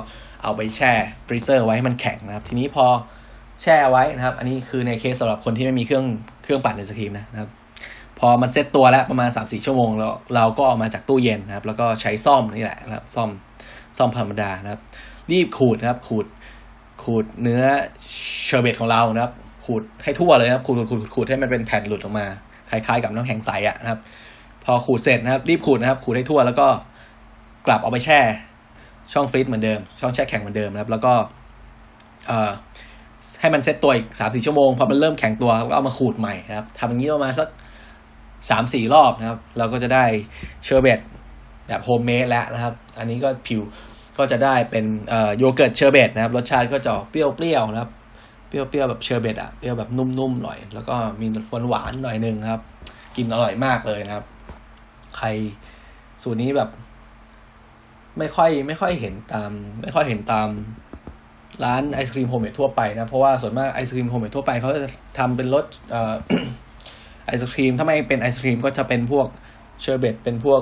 [0.43, 0.91] เอาไปแช่
[1.27, 2.85] freezer ไว้ให้มันแข็งนะครับ ทีนี้พอ
[3.61, 6.05] แช่ไว้นะครับ อันนี้คือในเคสสำหรับคนที่ไม่มีเครื่อง
[6.43, 7.49] เครื่องปั่นไอศครีมนะครับ
[8.19, 13.29] พอมันเซตตัวแล้วประมาณ 3-4 ชั่วโมงแล้วเราก็ออกมาจากตู้เย็นนะครับ แล้วก็ใช้ส้อมนี่แหละนะครับ ส้อม
[13.97, 14.81] ส้อมธรรมดานะครับ
[15.31, 16.25] รีบขูดนะครับ ขูด
[17.03, 17.61] ขูดเนื้อ
[18.45, 19.33] เชอร์เบตของเรานะครับ
[19.65, 22.25] ขูดให้ทั่วเลยนะครับขูดขูดขูดให้มันเป็นแผ่นหลุดออกมา
[22.69, 23.99] คล้ายๆ กับน้ำแข็งใสอะนะครับ
[24.63, 26.67] พอขูดเสร็จนะครับ รีบขูดนะครับ ขูดให้ทั่วแล้วก็
[27.67, 28.19] กลับเอาไปแช่
[29.13, 31.13] ช่อง freeze เหมือนเดิม ช่องแช่แข็งเหมือนเดิมนะครับ แล้วก็
[32.27, 32.51] เอ่อ
[33.41, 37.47] ให้มันเซตตัวอีกสามสี่ชั่วโมง พอมันเริ่มแข็งตัวก็เอามาขูดใหม่นะครับทำอย่างนี้ประมาณสัก
[38.49, 40.05] สามสี่รอบนะครับ เราก็จะได้
[40.65, 40.99] เชอร์เบต
[41.67, 43.61] แบบโฮมเมดแล้วนะครับ อันนี้ก็ผิว
[44.17, 44.85] ก็จะได้เป็น
[45.37, 47.91] โยเกิร์ตเชอร์เบตนะครับ รสชาติก็จะเปรี้ยวๆนะครับ
[48.47, 51.27] เปรี้ยวๆแบบเชอร์เบตอะ เปรี้ยวแบบนุ่มๆหน่อย แล้วก็มี
[51.69, 52.61] หวานๆหน่อยนึงครับ
[53.17, 54.25] กินอร่อยมากเลยนะครับ
[55.17, 55.27] ใคร
[56.23, 56.69] สูตรนี้แบบ
[58.19, 60.49] ไม่ค่อยไม่ค่อยเห็นตาม ไม่ค่อยเห็นตาม
[61.63, 65.65] ร้านไอศครีมโฮมเมดทั่วไปนะ เพราะว่าส่วนมากไอศครีมโฮมเมดทั่วไปเขาจะทำเป็นรส
[67.25, 69.27] ไอศครีมถ้าไม่เป็นไอศครีมก็จะเป็นพวก
[69.81, 70.61] เชอร์เบตเป็นพวก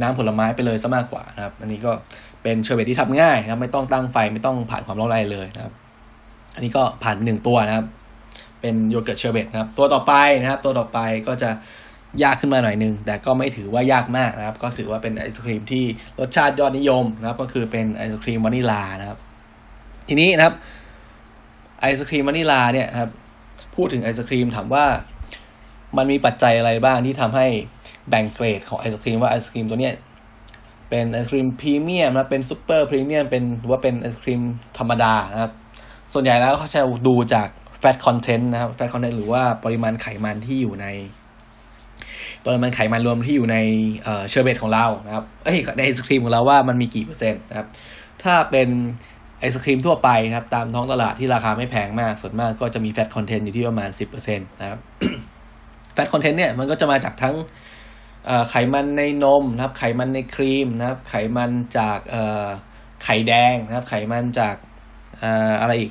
[0.00, 1.92] น้ำผลไม้ไปเลยซะมากกว่านะครับ อันนี้ก็
[2.42, 5.72] เป็นเชอร์เบตที่ทำง่ายนะครับ ไม่ต้องตั้งไฟไม่ต้องผ่านความร้อนอะไรเลยนะครับ
[6.54, 7.86] อันนี้ก็ผ่านหนึ่งตัวนะครับ
[8.60, 11.50] เป็นโยเกิร์ตเชอร์เบตนะครับ ตัวต่อไปนะครับ ตัวต่อไปก็จะ
[12.22, 15.84] ยากขึ้นมาหน่อยนึง แต่ก็ไม่ถือว่ายากมากนะครับ ก็ถือว่าเป็นไอศครีมที่
[16.20, 19.18] รสชาติยอดนิยมนะครับ ก็คือเป็นไอศครีมวานิลานะครับ
[20.08, 20.54] ทีนี้นะครับ
[21.80, 23.10] ไอศครีมวานิลาเนี่ยครับ
[23.76, 24.84] พูดถึงไอศครีมถามว่า
[25.96, 27.46] มันมีปัจจัยอะไรบ้างที่ทำให้
[28.10, 29.94] แบ่งเกรดของไอศครีมว่าไอศครีมตัวเนี้ย
[30.94, 34.40] เป็นไอศครีมพรีเมียมนะเป็นซูเปอร์พรีเมียมเป็นหรือว่าเป็นไอศครีม
[34.78, 35.52] ธรรมดานะครับ
[36.12, 40.86] ส่วนใหญ่แล้วเขาจะดูจาก fat content นะครับ fat content หรือว่าปริมาณไขมันที่อยู่ใน
[42.46, 43.56] ปริมาณไขมันรวมที่อยู่ใน
[44.02, 47.66] เชอร์เบตของเรานะครับเอ้ยในไอศครีมของเราว่ามันมีกี่เปอร์เซ็นต์นะครับ
[48.22, 48.68] ถ้าเป็น
[49.38, 54.78] ไอศครีมทั่วไปนะครับ ตามท้องตลาดที่ราคาไม่แพงมาก ส่วนมากก็จะมี fat content อยู่ที่ประมาณ 10%นะครับ
[55.94, 57.34] fat content เนี่ยมันก็จะมาจากทั้ง
[58.50, 61.98] ไขมันในนมนะครับ ไขมันในครีมนะครับ ไขมันจาก
[63.04, 64.56] ไข่แดงนะครับ ไขมันจาก
[65.60, 65.90] อะไรอีก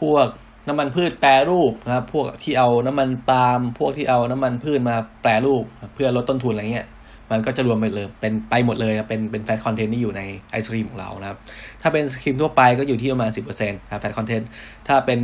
[0.00, 0.28] พวก
[0.68, 6.88] น้ำมันพืชแปรรูปนะครับ พวกที่เอาน้ำมันปาล์ม พวกที่เอาน้ำมันพืชมาแปรรูป เพื่อลดต้นทุนอะไรเงี้ย
[7.30, 11.38] มันก็จะรวมไปเลยเป็นไปหมดเลยนะเป็นเป็น fat content ที่อยู่ในไอศครีมของเรานะครับ
[11.82, 14.48] ถ้าเป็นไอศครีมทั่วไปก็อยู่ที่ประมาณสิบเปอร์เซ็นต์นะ fat content
[14.88, 15.20] ถ้าเป็น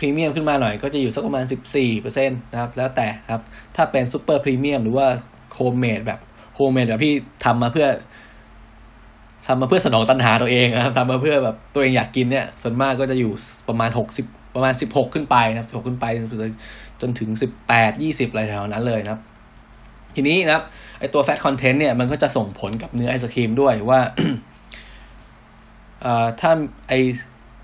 [0.00, 1.44] พรีเมียมขึ้นมาหน่อยก็จะอยู่สักประมาณ
[1.84, 3.42] 14%นะครับ แล้วแต่ครับ
[3.76, 5.06] ถ้าเป็นซูเปอร์พรีเมียมหรือว่า
[5.54, 6.20] โฮมเมดแบบ
[6.54, 7.12] โฮมเมดแบบพี่
[7.44, 7.86] ทำมาเพื่อ
[9.46, 13.32] ทำมาเพื่อสนองตัณหาตัวเองนะครับทำมาเพื่อแบบตัวเองอยากกินเนี่ย ส่วนมากก็จะอยู่
[13.68, 16.06] ประมาณหกสิบประมาณสิบหกขึ้นไปนะครับสิบหกขึ้นไป
[17.00, 19.20] จนถึงสิบแปดยี่สิบอะไรแถวนั้นเลยนะครับ
[20.14, 20.64] ทีนี้นะครับ
[21.00, 24.00] ไอตัว fat content เนี่ยมันก็จะส่งผลกับเนื้อไอศครีมด้วยว่า
[26.40, 26.52] ถ้า
[26.88, 26.92] ไอ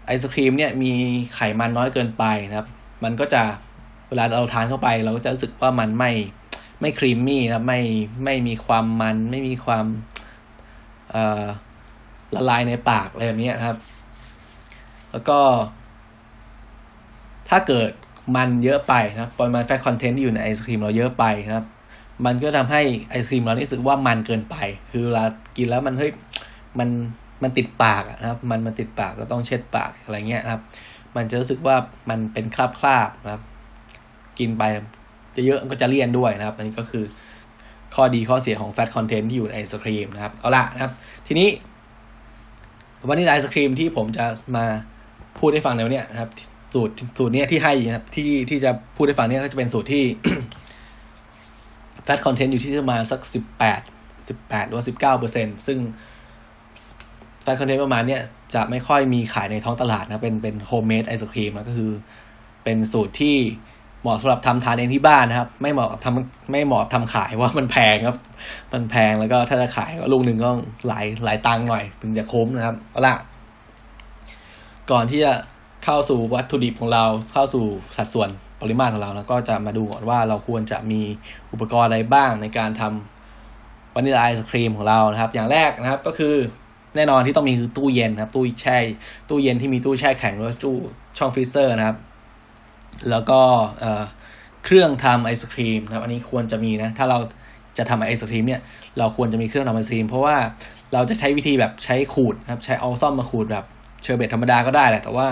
[0.07, 0.93] ไอศครีมเนี่ยมี
[1.35, 2.69] ไขมันน้อยเกินไปนะครับ
[3.05, 3.43] มันก็จะ
[4.09, 6.13] เวลาเราทานเข้าไป เราก็จะรู้สึกว่ามันไม่
[6.81, 7.81] ไม่ครีมมี่นะไม่
[8.25, 9.85] ไม่มีความมันไม่มีความ
[12.35, 13.77] ละลายในปากอะไรแบบนี้ครับ
[15.11, 15.39] แล้วก็
[17.49, 17.91] ถ้าเกิด
[18.37, 21.67] มันเยอะไปนะปริมาณแฟตคอนเทนต์ที่อยู่ในไอศครีมเราเยอะไปนะครับ
[22.25, 24.57] มันก็ทำให้ไอศครีมเรารู้สึกว่ามันเกินไป
[24.91, 25.25] คือเวลา
[25.57, 26.13] กินแล้วมันเฮ้ย
[26.79, 26.89] มัน
[27.43, 30.63] มันติดปากนะครับ มันมันติดปากก็ต้องเช็ดปากอะไรเงี้ยครับ
[31.17, 31.77] มันจะรู้สึกว่า
[32.11, 33.43] มันเป็นคราบคราบนะครับ
[34.39, 34.63] กินไป
[35.37, 37.05] จะเยอะก็จะเลี่ยนด้วยนะครับอันนี้ก็คือ
[37.95, 40.93] ข้อดีข้อเสียของแฟตคอนเทนต์ที่อยู่ในไอศครีมนะครับ เอาละนะครับ
[41.27, 41.49] ทีนี้
[43.09, 44.25] วันนี้ไอศครีมที่ผมจะ
[44.57, 44.65] มา
[45.39, 46.31] พูดให้ฟังในวันนี้นะครับ
[46.75, 50.05] สูตรสูตรเนี้ยที่ให้นะครับ ที่ที่จะพูดให้ฟังเนี้ก็จะเป็นสูตรที่
[52.05, 53.81] fat content อยู่ที่ประมาณสักสิบแปด
[54.29, 55.79] สิบแปดหรือว่าสิบเก้าเปอร์เซ็นซึ่ง
[57.47, 58.19] fat content ประมาณนี้
[58.55, 61.93] จะไม่ค่อยมีขายในท้องตลาดนะ เป็นเป็นโฮมเมดไอศครีมนะก็คือ
[62.65, 63.37] เป็นสูตรที่
[64.03, 68.19] เหมาะสำหรับทำทานเองที่บ้านนะครับ ไม่เหมาะทำไม่เหมาะทำขายว่ามันแพงครับ
[68.73, 70.51] มันแพงแล้วก็ถ้าจะขายก็ลูกหนึ่งก็
[70.89, 73.15] หลายหลายตังค์หน่อย ถึงจะคุ้มนะครับเอาละ
[74.91, 75.33] ก่อนที่จะ
[75.85, 77.65] เข้าสู่วัตถุดิบของเราเข้าสู่
[77.97, 78.29] สัดส่วน
[78.61, 81.01] ปริมาณของเราแล้วก็จะมาดูก่อนว่าเราควรจะมี
[81.53, 86.35] อุปกรณ์อะไรบ้างในการทำวานิลาไอศครีมของเรานะครับ อย่างแรกนะครับก็คือ
[86.97, 88.79] แน่นอนที่ต้องมีคือตู้เย็นครับ ตู้แช่
[89.29, 90.77] ตู้เย็นที่มีตู้แช่แข็งหรือตู้
[91.19, 91.97] ช่อง freezer นะครับ
[93.11, 93.41] แล้วก็
[94.65, 97.19] เครื่องทำไอศครีมนะครับ อันนี้ควรจะมีนะ ถ้าเรา
[97.79, 98.61] จะทำไอศครีมเนี่ย
[98.99, 100.37] เราควรจะมีเครื่องทำไอศครีม เพราะว่า
[100.95, 103.65] เราจะใช้วิธีแบบใช้ขูดนะครับ ใช้เอาส้อมมาขูดแบบ
[104.03, 105.29] เชอร์เบตธรรมดาก็ได้แหละ แต่ว่า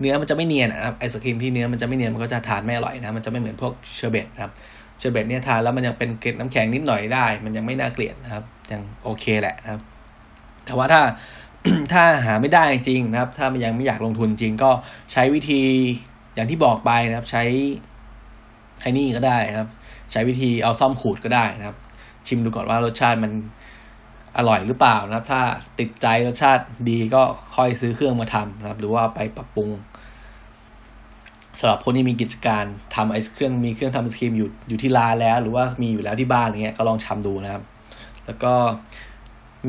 [0.00, 4.52] เนื้อมันจะไม่เนียนนะครับ ไอศครีมที่เนื้อมันจะไม่เนียน มันก็จะทานไม่อร่อยนะ มันจะไม่เหมือนพวกเชอร์เบตนะครับ
[4.98, 9.80] เชอร์เบตเนี่ยทานแล้วมันยังเป็นเกล็ดน้ำแข็งนิดหน่อยได้ มันยังไม่น่าเกลียดนะครับ ยังโอเคแหละนะครับ
[10.66, 11.02] แต่ว่าถ้า
[11.92, 14.70] ถ้าหาไม่ได้จริงนะครับ ถ้ามันยังไม่อยากลงทุนจริงก็
[15.12, 15.62] ใช้วิธี
[16.34, 17.42] อย่างที่บอกไปนะครับ ใช้
[18.82, 19.68] ไอ้นี่ก็ได้นะครับ
[20.12, 21.76] ใช้วิธีเอาส้อมขูดก็ได้นะครับ
[22.26, 23.32] ชิมดูก่อนว่ารสชาติมัน
[24.38, 25.42] อร่อยหรือเปล่านะครับ ถ้า
[25.78, 27.22] ติดใจรสชาติดีก็
[27.56, 29.68] ค่อยซื้อเครื่องมาทำนะครับ หรือว่าไปปรับปรุง
[31.58, 37.62] สำหรับคนที่มีกิจการทำไอศเครื่องมีเครื่องทำไอศครีมอยู่อยู่ที่ร้านแล้ว หรือว่ามีอยู่แล้วที่บ้านอย่างเงี้ยก็ลองทำดูนะครับ
[38.26, 38.52] แล้วก็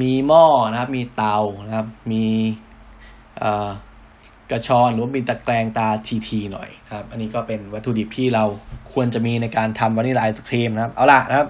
[0.01, 2.25] มีหม้อนะครับ มีเตานะครับ มี
[4.51, 8.43] กระชอนหรือว่ามีตะแกรงตาทีทีหน่อยครับ อันนี้ก็เป็นวัตถุดิบที่เรา
[8.93, 11.47] ควรจะมีในการทำวานิลาไอศครีมนะครับ เอาล่ะนะครับ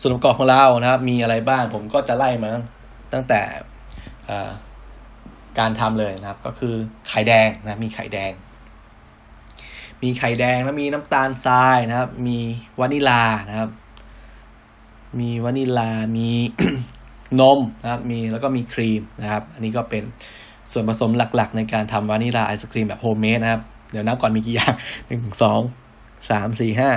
[0.00, 2.48] ส่วนประกอบของเรานะครับ มีอะไรบ้างผมก็จะไล่มา
[3.12, 3.40] ตั้งแต่
[5.58, 6.74] การทำเลยนะครับ ก็คือ
[7.08, 8.32] ไข่แดงนะมีไข่แดง
[10.02, 12.38] มีไข่แดงแล้วมีน้ำตาลทรายนะครับ มี
[12.80, 13.70] วานิลานะครับ
[15.20, 16.30] มีวานิลามี
[17.40, 20.02] นมนะครับมีแล้วก็มีครีมนะครับ อันนี้ก็เป็น
[20.72, 24.74] ส่วนผสมหลักๆ ในการทำวานิลาไอศครีมแบบโฮมเมดนะครับ เดี๋ยวนับก่อนมีกี่อย่าง
[25.06, 25.60] หนึ่งสอง
[26.30, 26.90] สามสี่ห้า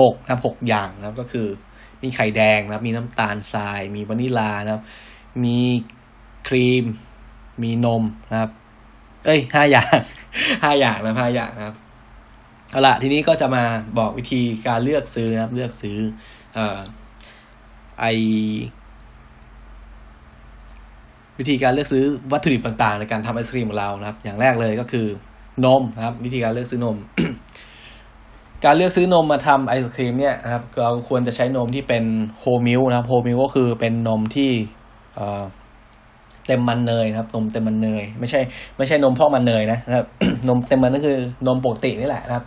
[0.00, 1.48] หกนะครับหกอย่างนะครับก็คือ
[2.02, 4.82] มีไข่แดงนะครับ มีน้ำตาลทราย มีวานิลานะครับ
[5.44, 5.58] มี
[6.48, 6.84] ครีม
[7.62, 8.50] มีนมนะครับ
[9.26, 10.00] เอ้ยห้าอย่าง
[10.64, 11.76] ห้าอย่างนะห้าอย่างนะครับ
[12.70, 13.64] เอาละทีนี้ก็จะมา
[13.98, 15.98] บอกวิธีการเลือกซื้อนะครับ เลือกซื้อ
[16.54, 16.78] เอ่อ
[18.00, 18.06] ไอ
[21.38, 25.06] วิธีการเลือกซื้อวัตถุดิบต่างๆ ในการทำไอศครีมของเรานะครับ อย่างแรกเลยก็คือ
[25.64, 26.96] นมนะครับ วิธีการเลือกซื้อนม
[28.64, 32.04] การเลือกซื้อนมมาทำไอศครีมเนี่ยนะครับเราควรจะใช้นมที่เป็น
[32.40, 34.50] whole milk นะครับ whole milk ก็คือเป็นนมที่
[36.46, 38.40] เต็มมันเนยนะครับ นมเต็มมันเนย ไม่ใช่
[38.76, 40.06] ไม่ใช่นมพร่องมันเนยนะครับ
[40.48, 42.44] นมเต็มมันก็คือนมปกตินี่แหละนะครับ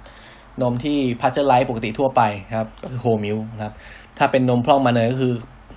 [0.62, 2.21] นมที่พาสเจอร์ไรส์ปกติทั่วไป
[2.58, 3.73] ครับ ก็คือ whole milk นะครับ
[4.17, 5.34] ถ้าเป็นนมพร่องมันเนยก็คือ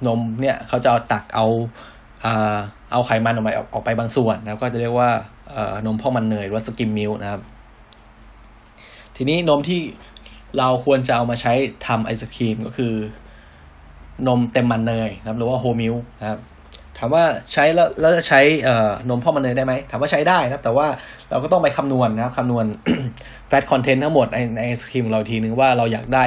[0.07, 1.46] นมเนี่ยเขาจะเอาตักเอา
[2.93, 5.11] เอาไขมันออกไปออกไปบางส่วนนะครับ ก็จะเรียกว่า
[5.87, 7.41] นมพร่องมันเนยหรือว่า skim milk นะครับ
[9.17, 9.81] ทีนี้นมที่
[10.59, 11.53] เราควรจะเอามาใช้
[11.87, 12.95] ทำไอศครีมก็คือ
[14.29, 16.39] นมเต็มมันเนยนะครับ หรือว่า whole milk นะครับ
[17.05, 18.41] ถามว่าใช้แล้วแล้วจะใช้
[19.09, 20.87] นมพร่องมันเนยได้ไหมถามว่าใช้ได้นะครับ แต่ว่า
[21.31, 22.65] เราก็ต้องไปคำนวณนะครับคำนวณ
[23.49, 26.25] fat content ทั้งหมดในไอศครีมเราทีนึงว่าเราอยากได้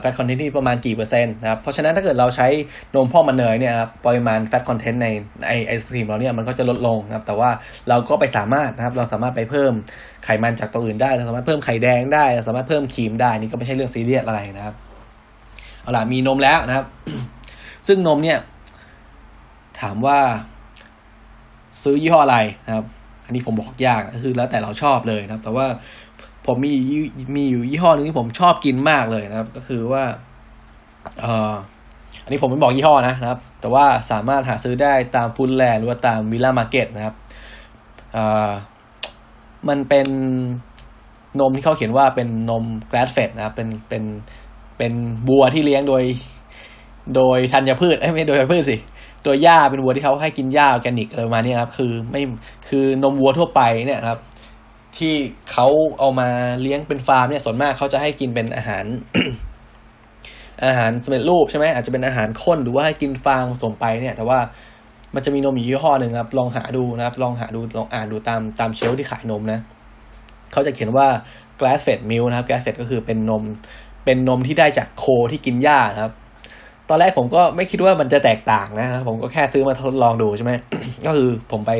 [0.00, 2.48] fat content ที่ประมาณกี่เปอร์เซ็นต์นะครับเพราะฉะนั้นถ้าเกิดเราใช้
[2.94, 5.08] นมพ่อมันเนยเนี่ยครับปริมาณแฟตคอนเทนต์ใน
[5.46, 7.50] ไอไอศครีมเราเนี่ยมันก็จะลดลงนะครับ แต่ว่า
[7.88, 9.72] เราก็ไปสามารถนะครับเราสามารถไปเพิ่ม
[10.24, 14.74] ไขมันจากตัวอื่นได้เราสามารถเพิ่มไข่แดงได้เราสามารถเพิ่มครีมได้นี่ก็ไม่ใช่เรื่องซีเรียสอะไรนะครับ
[15.82, 16.86] เอาล่ะมีนมแล้วนะครับ
[17.86, 18.38] ซึ่งนมเนี่ย
[19.80, 20.18] ถามว่า
[21.82, 22.86] ซื้อยี่ห้ออะไรนะครับ
[23.24, 25.66] อันนี้ผมบอกยากก็คือ แล้วแต่เราชอบเลยนะครับ แต่ว่า
[26.46, 26.72] ผมมี
[27.36, 30.04] มีอยู่ยี่ห้อหนึ่งที่ผมชอบกินมากเลยนะครับ ก็คือว่า
[31.20, 31.52] เอ่อ
[32.24, 37.14] อันนี้ผมไม่บอกยี่ห้อนะครับ แต่ว่าสามารถหาซื้อได้ตามฟูดแลนด์หรือว่าตามวิลล่ามาร์เก็ตนะครับ
[38.12, 38.50] เอ่อ
[39.68, 40.08] มันเป็น
[41.40, 44.04] นมที่เขาเขียนว่าเป็นนม grass-fed นะครับ เป็นเป็น
[44.78, 44.92] เป็น
[45.28, 46.02] วัวที่เลี้ยงโดย
[47.16, 48.76] โดยธัญพืชไม่โดยธัญพืชสิ
[49.26, 52.22] โดยหญ้าเป็นวัวที่เขาให้กินหญ้าออร์แกนิกอะไรประมาณนี้ครับ คือไม่
[52.68, 54.18] คือนมวัวทั่วไปเนี่ยครับ
[54.98, 55.14] ที่
[55.52, 55.66] เขา
[55.98, 56.28] เอามา
[56.60, 58.84] เลี้ยงเป็นฟาร์มเนี่ยส่วนมากเขาจะให้กินเป็นอาหาร
[60.66, 64.38] อาหารสำเร็จรูปใช่ไหมอาจจะเป็นอาหารข้นหรือว่าให้กินฟางผสมไปเนี่ย แต่ว่า
[65.14, 69.60] มันจะมีนมอยู่ยี่ห้อหนึ่งครับ ลองหาดูนะครับ ลองหาดูลองอ่านดูตามตามเชลฟ์ที่ขายนมนะ
[70.52, 71.06] เขาจะเขียนว่า
[71.60, 73.42] grass fed milk นะครับ grass fed ก็คือเป็นนม
[74.04, 76.12] เป็นนมที่ได้จากโคที่กินหญ้านะครับ
[76.88, 80.52] ตอนแรกผมก็ไม่คิดว่ามันจะแตกต่างนะครับผมก็แค่ซื้อมาทดลองดูใช่ไหม
[81.06, 81.72] ก็คือผมไป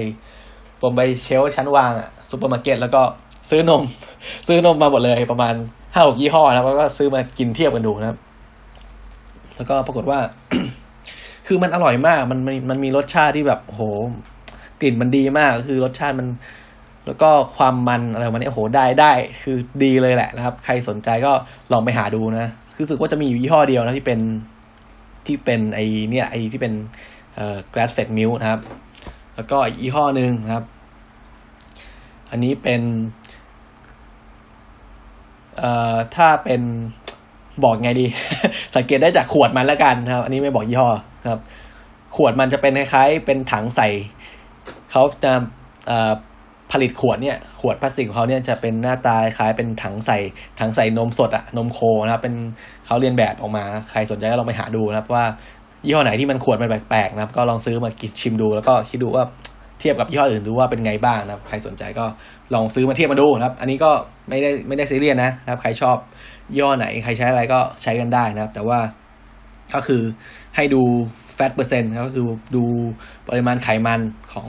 [0.83, 3.03] ผมไป shelf ชั้นวางอะซูเปอร์มาร์เก็ตแล้วก็
[3.51, 3.83] ซื้อนม
[4.49, 5.55] ซื้อนมมาหมดเลยประมาณ
[5.93, 8.19] ห้าหกยี่ห้อนะแล้วก็ซื้อมากินเทียบกันดูนะ
[9.57, 10.19] แล้วก็ปรากฏว่า
[11.47, 13.81] คือมันอร่อยมาก มันมันมันมีรสชาติที่แบบโห
[14.81, 16.27] กลิ่นมันดีมาก คือรสชาติมัน
[17.07, 21.33] แล้วก็ความมันอะไรมันเนี่ยโหได้ได้ คือดีเลยแหละนะครับ ใครสนใจก็
[21.73, 24.21] ลองไปหาดูนะคือรู้สึกว่าจะมีอยู่ยี่ห้อเดียวนะที่เป็น
[25.27, 26.75] ที่เป็นไอเนี่ยไอที่เป็น
[27.35, 28.61] เอ่อ grass fed milk นะครับ
[29.35, 30.65] แล้วก็อีกยี่ห้อหนึ่งนะครับ
[32.31, 32.83] อันนี้เป็น
[35.59, 36.63] เอ่อถ้าเป็น
[37.65, 38.07] บอกไงดี
[38.77, 40.91] สังเกตได้จากขวดมันแล้วกันนะครับ อันนี้ไม่บอกยี่ห้อ
[41.31, 41.41] ครับ
[42.17, 43.89] ขวดมันจะเป็นคล้ายๆเป็นถังใส่
[44.91, 45.33] เขาจะ
[45.87, 46.13] เอ่อ
[46.73, 50.19] ผลิตขวดเนี่ยขวดพลาสติกของเขาเนี่ยจะเป็นหน้าตาคล้ายเป็นถังใส่
[50.61, 52.35] ถังใส่นมสดอะนมโคนะครับเป็น
[52.87, 55.25] เขาเรียนแบบออกมาใครสนใจก็ลองไปหาดูนะครับว่า
[55.87, 59.25] ยี่ห้อไหนที่มันขวดมันแปลกๆนะครับ ก็ลองซื้อมากินชิมดู แล้วก็คิดดูว่า
[59.81, 62.05] เทียบกับยี่ห้ออื่นดูว่าเป็นไงบ้างนะครับ ใครสนใจก็
[62.55, 63.91] ลองซื้อมาเทียบมาดูนะครับ อันนี้ก็
[64.29, 65.97] ไม่ได้ไม่ได้ซีเรียสนะครับ ใครชอบ
[66.53, 68.79] ยี่ห้อไหนใครใช้อะไรก็ใช้กันได้นะครับ แต่ว่า
[69.75, 70.03] ก็คือ
[70.57, 70.83] ให้ดู
[71.35, 72.27] แฟตเปอร์เซ็นต์ก็คือ
[72.57, 72.65] ดู
[73.29, 74.01] ปริมาณไขมัน
[74.33, 74.49] ของ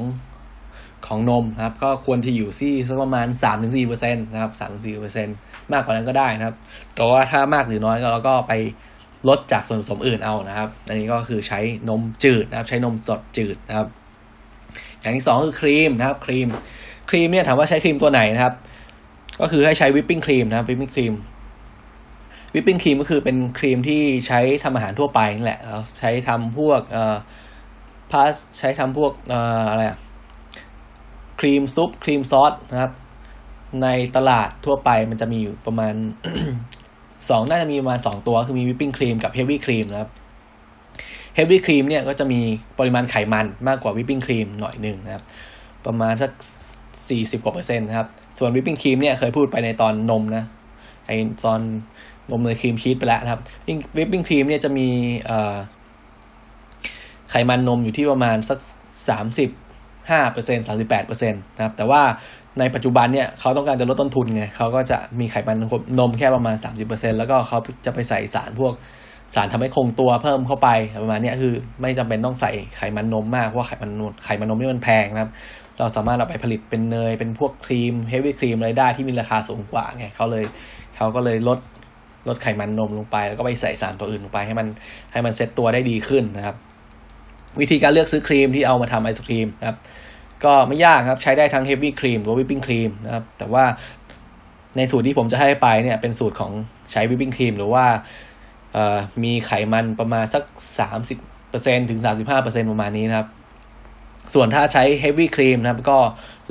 [1.07, 5.35] ของนมนะครับ ก็ควรที่อยู่ที่สักประมาณสามถึงสี่เปอร์เซ็นต์นะครับสามถึงสี่เปอร์เซ็นต์
[5.73, 6.55] มากกว่านั้นก็ได้นะครับ
[6.95, 8.53] แต่ว่าถ้ามากหรือน้อยก็เราก็ไป
[9.29, 13.87] ลดจากส่วนผสมอื่นเอานะครับ อันนี้ก็คือใช้นมจืดนะครับ ใช้นมสดจืดนะครับ
[15.01, 16.47] อย่างที่สองคือครีมนะครับครีม
[17.09, 18.53] ครีมเนี่ยถามว่าใช้ครีมตัวไหนนะครับ
[19.41, 21.13] ก็คือให้ใช้ whipping cream นะครับ whipping cream
[22.53, 25.59] whipping cream ก็คือเป็นครีมที่ใช้ทำอาหารทั่วไปนั่นแหละ
[25.99, 27.15] ใช้ทำพวกเอ่อ
[28.11, 29.97] พาสใช้ทำพวกเอ่ออะไรอะ
[31.39, 32.91] ครีมซุปครีมซอสนะครับ
[33.83, 35.93] ในตลาดทั่วไปมันจะมีอยู่ประมาณ
[37.29, 40.09] สองน่าจะมีประมาณสองตัว คือมี whipping cream กับ heavy cream นะครับ
[41.35, 42.41] heavy cream เนี่ยก็จะมี
[42.79, 45.23] ปริมาณไขมันมากกว่า whipping cream หน่อยหนึ่งนะครับ
[45.85, 46.31] ประมาณสัก
[47.09, 50.43] สี่สิบกว่าเปอร์เซ็นต์นะครับ ส่วน whipping cream เนี่ยเคยพูดไปในตอนนมนะ
[51.05, 51.11] ไอ
[51.45, 51.59] ตอน
[52.31, 53.41] นมเนยครีมชีสไปแล้วนะครับ
[53.97, 54.87] whipping cream เนี่ยจะมี
[57.29, 58.59] ไขมันนมอยู่ที่ประมาณสัก
[59.09, 59.49] สามสิบ
[60.09, 62.01] ห้าเปอร์เซ็นสามสิบแปดเปอร์เซ็นตนะครับแต่ว่า
[62.59, 65.57] ในปัจจุบันเนี่ยเขาต้องการจะลดต้นทุนไงเขาก็จะมีไขมัน
[65.99, 68.73] นมแค่ประมาณสามสิบเปอร์เซ็นแล้วก็เขาจะไปใส่สารพวก
[69.35, 70.69] สารทำให้คงตัวเพิ่มเข้าไป
[71.03, 75.31] ประมาณนี้คือไม่จำเป็นต้องใส่ไขมันนมมากเพราะไขมันนมไขมันนมนี่มันแพงนะครับ
[75.79, 80.43] เราสามารถเอาไปผลิตเป็นเนย เป็นพวกครีมเฮฟวี่ครีมอะไรได้ที่มีราคาสูงกว่าไงเขาเลย
[80.95, 81.59] เขาก็เลยลด
[82.27, 84.67] ลดไขมันนมลงไป แล้วก็ไปใส่สารตัวอื่นลงไปให้มัน
[85.11, 86.55] ให้มันเซ็ตตัวได้ดีขึ้นนะครับ
[87.61, 89.77] วิธีการเลือกซื้อครีมที่เอามาทำไอศครีมนะครับ
[90.43, 93.63] ก็ไม่ยากครับใช้ได้ทั้ง heavy cream หรือ whipping cream นะครับแต่ว่า
[94.77, 96.51] ในสูตรที่ผมจะให้ไปเนี่ยเป็นสูตรของ
[96.91, 97.85] ใช้ whipping cream หรือว่า
[99.23, 100.43] มีไขมันประมาณสัก
[100.79, 101.17] สามสิบ
[101.49, 103.27] เปอร์เซ็นต์ถึงสามสิบห้าเปอร์เซ็นต์ประมาณนี้นะครับ
[104.33, 105.97] ส่วนถ้าใช้ heavy cream นะครับก็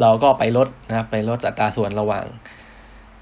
[0.01, 2.25] เราก็ไปลดนะครับไปลดอัตราส่วนระหว่าง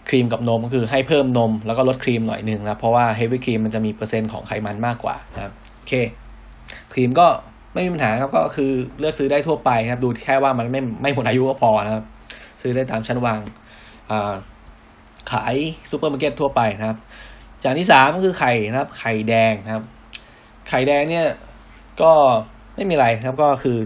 [0.09, 5.93] ครีมกับนมก็คือให้เพิ่มนมแล้วก็ลดครีมหน่อยนึงนะเพราะว่า heavy cream มันจะมีเปอร์เซ็นต์ของไขมันมากกว่านะครับโอเค
[6.93, 7.27] ครีมก็
[7.75, 12.05] ไม่มีปัญหาครับก็คือเลือกซื้อได้ทั่วไปนะครับ ดูแค่ว่ามันไม่ไม่หมดอายุก็พอนะครับ
[12.61, 13.39] ซื้อได้ตามชั้นวาง
[15.31, 15.57] ขาย
[15.91, 16.99] ซูเปอร์มาร์เก็ตทั่วไปนะครับ
[17.61, 19.85] อย่างที่สามก็คือไข่นะครับ ไข่แดงนะครับ
[20.69, 21.27] ไข่แดงเนี่ย
[22.03, 22.13] ก็
[22.75, 23.79] ไม่มีอะไรครับก็คือ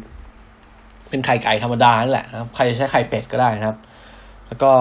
[1.08, 3.76] เป็นไข่ไก่ธรรมดานั่นแหละนะครับใครจะใช้ไข่เป็ดก็ได้นะครับ
[4.46, 4.72] แล้วก็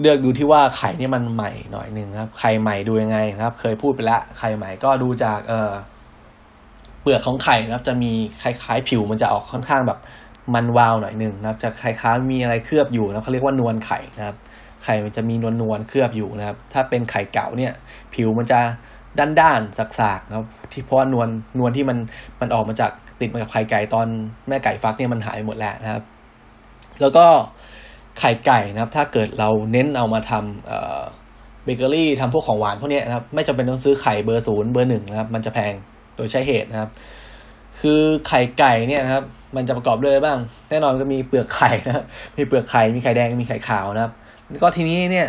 [0.00, 5.72] เลือกดูที่ว่าไข่เนี่ยมันใหม่หน่อยหนึ่งครับ ไข่ใหม่ดูยังไงนะครับ เคยพูดไปแล้วไข่ใหม่ก็ดูจากเอ่อ
[7.02, 9.98] เปลือกของไข่นะครับจะมีคล้ายๆ ผิวมันจะออกค่อนข้างแบบ
[10.54, 14.36] มันวาวหน่อยหนึ่งนะครับ จะคล้ายๆมีอะไรเคลือบอยู่นะเขาเรียกว่านวลไข่นะครับ
[14.84, 17.72] ไข่มันจะมีนวลนวลเคลือบอยู่นะครับ ถ้าเป็นไข่เก่าเนี่ย
[18.14, 18.60] ผิวมันจะ
[19.18, 21.98] ด้านด้านสักๆนะครับ ที่เพราะนวลนวลที่มัน
[22.40, 24.06] มันออกมาจากติดมากับไข่ไก่ตอน
[24.48, 26.02] แม่ไก่ฟักเนี่ยมันหายหมดแล้วนะครับ
[27.00, 27.26] แล้วก็
[28.18, 35.74] ไข่ไก่นะครับ ถ้าเกิดเราเน้นเอามาทำเบเกอรี่ทำพวกของหวานพวกนี้นะครับ ไม่จำเป็นต้องซื้อไข่เบอร์ศูนย์เบอร์หนึ่งนะครับ มันจะแพง
[36.20, 36.90] ดยใช้เหตุนะครับ
[37.80, 39.24] คือไข่ไก่เนี่ยนะครับ
[39.56, 40.38] มันจะประกอบด้วยบ้าง
[40.70, 42.04] แน่นอนก็มีเปลือกไข่นะครับ
[42.36, 44.12] มีเปลือกไข่มีไข่แดงมีไข่ขาวนะครับ
[44.62, 45.28] ก็ทีนี้เนี่ย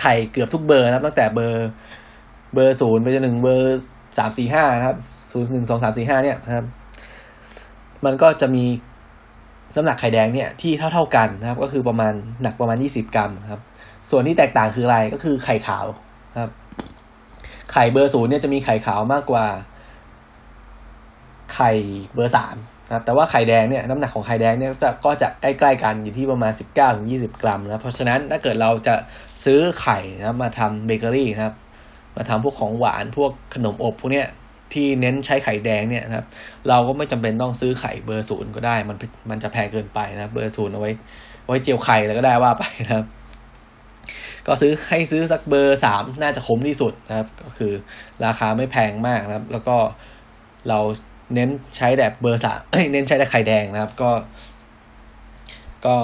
[0.00, 1.68] ไข่เกือบทุกเบอร์นะครับ ตั้งแต่เบอร์
[2.54, 3.80] เบอร์ศูนย์ไปจนถึงเบอร์
[4.18, 4.96] สามสี่ห้านะครับ
[5.32, 6.64] ศูนย์หนึ่งสองสามสี่ห้าเนี่ยนะครับ
[8.04, 8.64] มันก็จะมี
[9.76, 13.60] น้ำหนักไข่แดงเนี่ยที่เท่าเท่ากันนะครับ ก็คือประมาณหนักประมาณยี่สิบกรัมครับ
[14.10, 15.86] ส่วนที่แตกต่างคืออะไรก็คือไข่ขาว
[16.40, 16.50] ครับ
[17.72, 19.46] ไข่เบอร์ศูนย์เนี่ยจะมีไข่ขาวมากกว่า
[21.54, 21.70] ไข่
[22.14, 28.94] เบอร์สามนะครับ แต่ว่าไข่แดงเนี่ยน้ำหนักของไข่แดงเนี่ยจะก็จะใกล้ๆกันอยู่ที่ประมาณสิบเก้าถึงยี่สิบกรัมนะเพราะฉะนั้นถ้าเกิดเราจะ
[29.44, 31.54] ซื้อไข่นะมาทำเบเกอรี่นะครับ
[32.16, 34.26] มาทำพวกของหวานพวกขนมอบพวกเนี้ย
[34.72, 36.26] ที่เน้นใช้ไข่แดงเนี่ยนะครับ
[36.68, 38.96] เราก็ไม่จำเป็นต้องซื้อไข่เบอร์ศูนย์ก็ได้ มัน
[39.30, 40.90] มันจะแพงเกินไปนะเบอร์ศูนย์เอาไว้
[41.46, 43.06] ไว้เจียวไข่แล้วก็ได้ว่าไปนะครับ
[44.48, 47.72] ก็ซื้อให้ซื้อสักเบอร์สามน่าจะคุ้มที่สุดนะครับ ก็คือ
[48.24, 49.76] ราคาไม่แพงมากนะครับ แล้วก็
[50.68, 50.78] เรา
[51.34, 52.60] เน้นใช้แบบเบอร์สาม
[52.92, 54.10] เน้นใช้แต่ไข่แดงนะครับ ก็
[55.86, 55.96] ก็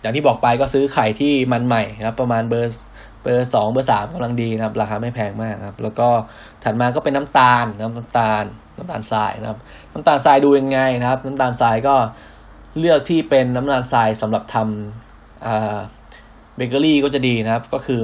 [0.00, 2.78] อย่างที่บอกไปก็ซื้อไข่ที่มันใหม่นะครับ ประมาณเบอร์
[3.22, 6.08] เบอร์สองเบอร์สามกำลังดีนะครับ ราคาไม่แพงมากครับ แล้วก็
[6.64, 8.44] ถัดมาก็เป็นน้ำตาลน้ำน้ำตาล
[8.76, 9.58] น้ำตาลทรายนะครับ
[9.92, 11.94] น้ำตาลทรายดูยังไงนะครับ น้ำตาลทรายก็
[12.78, 15.76] เลือกที่เป็นน้ำตาลทรายสำหรับทำอ่า
[16.56, 18.00] เบเกอรี่ก็จะดีนะครับ ก็คือ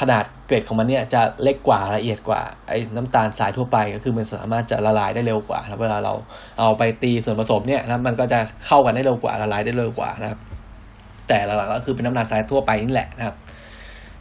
[0.00, 6.14] ขนาดเกรดของมันเนี่ยจะเล็กกว่าละเอียดกว่าไอ้น้ำตาลทรายทั่วไปก็คือมันสามารถจะละลายได้เร็วกว่าครับเวลาเรา
[6.58, 10.38] เอาไปตีส่วนผสมเนี่ยนะมันก็จะเข้ากันได้เร็วกว่าละลายได้เร็วกว่านะครับ
[11.28, 13.36] แต่หลักๆก็คือเป็นน้ำตาลทรายทั่วไปนี่แหละนะครับ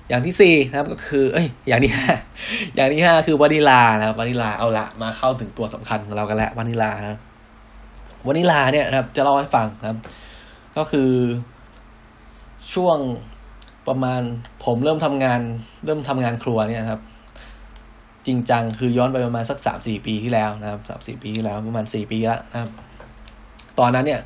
[0.10, 2.08] อย่างที่สี่นะครับก็คือ เอ้ย อย่างที่ห้า
[2.76, 7.20] อย่างที่ห้าคือวานิลานะครับวานิลาเอาละมาเข้าถึงตัวสำคัญของเรากันแล้ววานิลานะ
[8.28, 9.98] วานิลาเนี่ยนะครับ จะเล่าให้ฟังนะครับ
[10.78, 11.10] ก็คือ
[12.74, 12.98] ช่วง
[13.88, 14.22] ประมาณ
[14.66, 15.42] ผมเริ่มทำงาน
[15.86, 17.02] เริ่มทำงานครัวเนี่ยครับ
[18.28, 22.72] จริงจังคือย้อนไปประมาณสักสามสี่ปีที่แล้วนะครับสามสี่ปีที่แล้วประมาณสี่ปีแล้วนะครับ
[23.80, 24.22] ตอนนั้นเนี่ย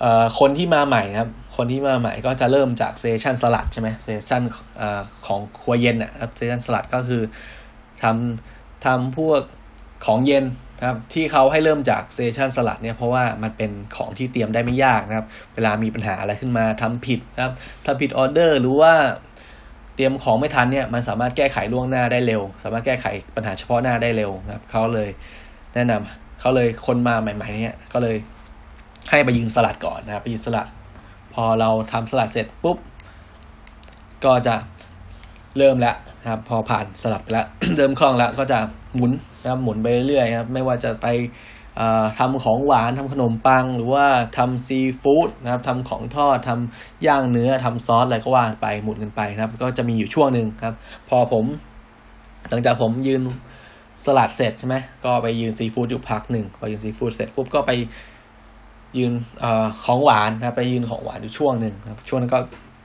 [0.00, 4.42] เอ่อคนที่มาใหม่นะครับ คนที่มาใหม่ก็จะเริ่มจากเซสชันสลัดใช่ไหมเซสชัน
[4.78, 7.22] เอ่อของครัวเย็นนะครับเซสชันสลัดก็คือ
[8.02, 9.42] ทำทำพวก
[10.06, 10.44] ของเย็น
[10.78, 17.52] นะครับที่เขาให้เริ่มจากเซสชันสลัดเนี่ยเพราะว่ามันเป็นของที่เตรียมได้ไม่ยากนะครับ เวลามีปัญหาอะไรขึ้นมาทำผิดนะครับ
[17.86, 18.92] ทำผิดออเดอร์หรือว่า
[19.94, 25.08] เตรียมของไม่ทันเนี่ยมันสามารถแก้ไขล่วงหน้าได้เร็ว สามารถแก้ไขปัญหาเฉพาะหน้าได้เร็วนะครับเขาเลย
[25.74, 28.16] แนะนำเขาเลยคนมาใหม่ ๆ เนี่ยก็เลย
[29.10, 30.66] ให้ไปยืนสลัดก่อนนะครับไปยืนสลัด
[31.34, 32.78] พอเราทำสลัดเสร็จปุ๊บ
[34.24, 34.54] ก็จะ
[35.58, 38.58] เริ่มแล้วนะครับ พอผ่านสลัดไปแล้วเริ่มคล่องแล้วก็จะ
[38.98, 41.06] หมุนนะครับหมุนไปเรื่อยครับไม่ว่าจะไป
[42.18, 44.06] ทำของหวานทำขนมปัง หรือว่า
[44.38, 50.74] ทำซีฟู้ดนะครับทำของทอดทำย่างเนื้อทำซอสอะไรก็ว่าไปหมุนกันไปนะครับ ก็จะมีอยู่ช่วงหนึ่งครับ
[51.08, 51.44] พอผม
[52.50, 53.22] หลังจากผมยืน
[54.04, 57.72] สลัดเสร็จใช่ไหมก็ไปยืนซีฟู้ดอยู่พักหนึ่งพอยืนซีฟู้ดเสร็จปุ๊บก็ไป
[58.98, 59.44] ยืนอ
[59.84, 62.38] ของหวานนะไปยืนของหวานอยู่ช่วงหนึ่งครับช่วงนั้นก็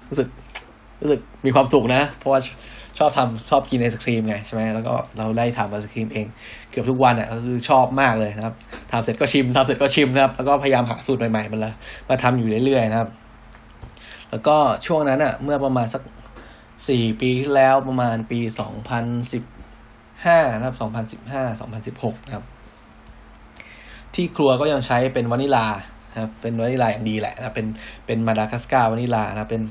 [0.09, 0.27] รู้สึก
[1.01, 2.39] รู้สึกมีความสุขนะ เพราะว่า
[2.97, 6.25] ชอบทำชอบกินไอศครีมไงใช่ไหมแล้วก็เราได้ทำไอศครีมเอง
[6.71, 8.55] เกือบทุกวันอะก็คือชอบมากเลยนะครับ
[8.91, 11.71] ทำเสร็จก็ชิมทำเสร็จก็ชิมนะครับ แล้วก็พยายามหาสูตรใหม่ๆมันละ
[12.09, 13.09] มาทำอยู่เรื่อยๆนะครับ
[14.31, 16.01] แล้วก็ช่วงนั้นอะ เมื่อประมาณสัก
[16.89, 19.43] สี่ปีที่แล้วประมาณปีสองพันสิบ
[20.25, 22.45] ห้านะครับสองพันสิบห้าสองพันสิบหกนะครับ
[24.15, 25.65] ที่ครัวก็ยังใช้เป็นวานิลา
[26.21, 27.67] ครับเป็นวานิลาอย่างดีแหละนะเป็น
[28.05, 29.63] เป็น Madagascar vanilla นะเป็น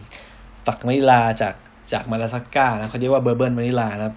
[0.66, 1.55] ฝักวานิลาจาก
[1.93, 4.16] จากมาดากัสการ์นะเขาเรียกว่า Bourbon vanilla นะครับ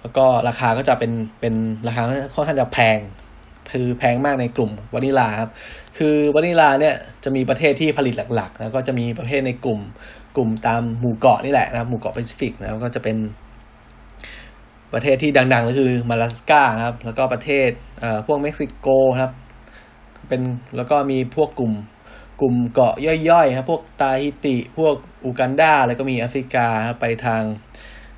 [0.00, 1.54] แล้วก็ราคาก็จะเป็นเป็น
[1.86, 2.02] ราคา
[2.34, 2.98] ค่อนข้างจะแพง
[3.72, 5.50] คือแพงมากในกลุ่มวานิลาครับ
[5.98, 6.94] คือวานิลาเนี่ย
[7.24, 9.80] จะมีประเทศที่ผลิตหลักๆ แล้วก็จะมีประเทศในกลุ่ม
[10.36, 13.16] กลุ่มตามหมู่เกาะนี่แหละนะครับ หมู่เกาะแปซิฟิกนะครับก็จะเป็น
[14.92, 18.88] ประเทศที่ดังๆก็คือมาลาสกานะครับ แล้วก็ประเทศเอ่อพวกเม็กซิโก
[19.20, 19.32] ครับ
[20.28, 20.40] เป็น
[20.76, 21.72] แล้วก็มีพวกกลุ่ม
[22.40, 22.94] กลุ่มเกาะ
[23.30, 27.42] ย่อยๆครับพวกตาฮิติ พวกอูกันดาแล้วก็มีแอฟริกาครับไปทาง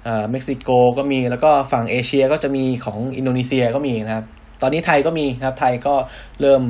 [0.04, 4.24] เอ่อเม็กซิโกก็มีแล้วก็ฝั่งเอเชียก็จะมีของอินโดนีเซียก็มีนะครับ
[4.62, 5.94] ตอนนี้ไทยก็มีนะครับ ไทยก็
[6.40, 6.62] เริ่ม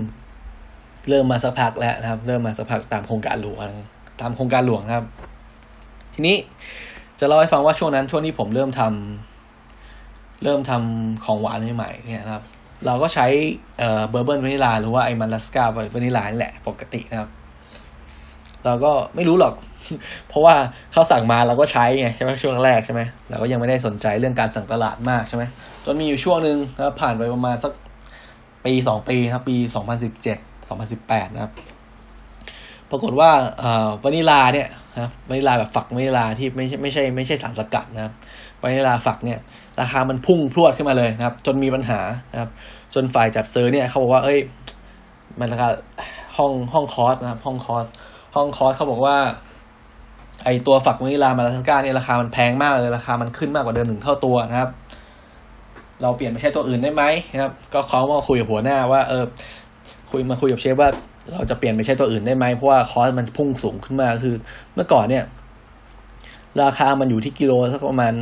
[1.08, 3.68] เริ่มมาสักพักแล้วนะครับ เริ่มมาสักพักตามโครงการหลวง
[4.20, 5.06] ตามโครงการหลวงครับ
[6.14, 6.36] ทีนี้
[7.18, 12.44] จะเล่าให้ฟังว่าช่วงนั้นช่วงที่ผมเริ่มทำเริ่มทำของหวานใหม่ๆเนี่ยนะครับ
[12.86, 13.26] เราก็ใช้
[14.10, 15.64] เบอร์เบิร์นวานิลาหรือว่าไอ้มันลัสกา
[15.94, 17.30] วานิลานี่แหละปกตินะครับ
[18.64, 19.54] เราก็ไม่รู้หรอก
[20.28, 20.54] เพราะว่า
[20.92, 23.00] เขาสั่งมาเราก็ใช้ไงใช่ไหมช่วงแรกใช่ไหม
[23.30, 25.44] เราก็ยังไม่ได้สนใจเรื่องการสั่งตลาดมากใช่ไหม
[25.84, 27.72] จนมีอยู่ช่วงหนึ่งนะครับผ่านไปประมาณสัก
[28.64, 31.52] ปีสองปีครับปีสองพันสิบเจ็ดสองพันสิบแปดนะครับ
[32.90, 34.68] ปรากฏว่าเอ่อวานิลาเนี่ย
[34.98, 38.12] นะวานิลาแบบฝักวานิลาที่ไม่ใช่ไม่ใช่ไม่ใช่สารสกัดนะครับ
[38.66, 39.38] วานิลาฝักเนี่ย
[39.80, 42.00] ราคามันพุ่งพรวดขึ้นมาเลยนะครับ จนมีปัญหา
[42.32, 42.50] นะครับ
[42.94, 44.38] จนฝ่ายจัดซื้อเนี่ยเขาบอกว่า เอ้ย
[45.40, 45.68] มันราคา
[46.36, 47.86] ห้องห้องคอสนะครับ ห้องคอส
[48.36, 49.16] ห้องคอสเขาบอกว่า
[50.44, 54.70] ไอตัวฝักวานิลามาลาสก้าเนี่ยราคามันแพงมากเลยราคามันขึ้นมากกว่าเดิมหนึ่งเท่าตัวนะครับ
[56.02, 57.02] เราเปลี่ยนไปใช้ตัวอื่นได้ไหม
[57.32, 59.24] นะครับ ก็เขามาคุยกับหัวหน้าว่าเออ
[60.10, 60.90] คุยมาคุยกับเชฟว่า
[61.32, 64.34] เราจะเปลี่ยนไปใช้ตัวอื่นได้ไหมเพราะว่าคอสมันพุ่งสูงขึ้นมาคือ
[64.74, 65.24] เมื่อก่อนเนี่ย
[66.62, 68.12] ราคามันอยู่ที่กิโลสักประมาณ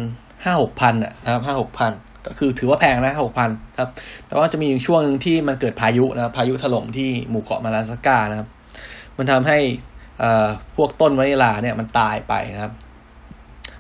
[0.45, 1.93] ห้าหกพันนะครับห้าหกพัน
[2.27, 3.91] ก็คือถือว่าแพงนะหกพันครับ
[4.27, 8.49] แต่ว่าจะมีช่วงหนึ่งที่มันเกิดพายุนะพายุถล่มที่หมู่เกาะมาลาสกานะครับ
[9.19, 9.59] มันทำให้
[10.77, 12.73] พวกต้นวานิลาเนี่ยมันตายไปนะครับ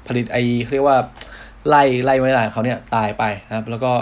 [0.06, 0.36] ผลิตไอ
[0.72, 0.98] เรียกว่า
[1.68, 3.92] ไล่ไล่วานิลาเขาเนี่ยตายไปนะครับ แล้วก็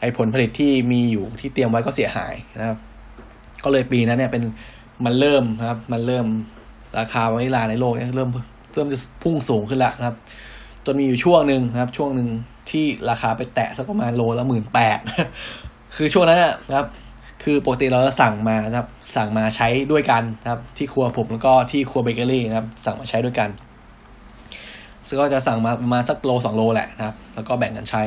[0.00, 2.78] ไอผลผลิตที่มีอยู่ที่เตรียมไว้ก็เสียหายนะครับ
[3.64, 4.42] ก็เลยปีนั้นเนี่ยเป็น
[5.04, 6.26] มันเริ่มนะครับ มันเริ่ม
[6.98, 8.30] ราคาวานิลาในโลกเนี่ยเริ่ม
[8.74, 10.16] เริ่มจะพุ่งสูงขึ้นแล้วนะครับ
[10.86, 12.28] จนมีอยู่ช่วงหนึ่งนะครับ ช่วงหนึ่ง
[12.70, 14.98] ที่ราคาไปแตะสักประมาณโลละหมื่นแปด
[15.96, 16.86] คือช่วงนั้นนะครับ
[17.42, 23.48] คือปกติเราจะสั่งมานะครับ สั่งมาใช้ด้วยกันนะครับ ที่ครัวผมแล้วก็ที่ครัวเบเกอรี่นะครับ สั่งมาใช้ด้วยกัน
[25.06, 28.02] ซึ่งก็จะสั่งมาประมาณสักโลสองโลแหละนะครับ แล้วก็แบ่งกันใช้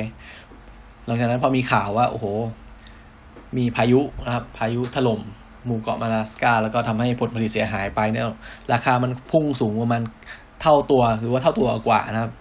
[1.06, 2.26] หลังจากนั้นพอมีข่าวว่า โอ้โห
[3.58, 5.22] มีพายุนะครับ พายุถล่ม
[5.66, 8.26] หมู่เกาะมาลาสกาแล้วก็ทำให้ผลผลิตเสียหายไปเนี่ย
[8.74, 10.02] ราคามันพุ่งสูงประมาณ
[10.62, 12.32] เท่าตัวหรือว่าเท่าตัวกว่านะครับ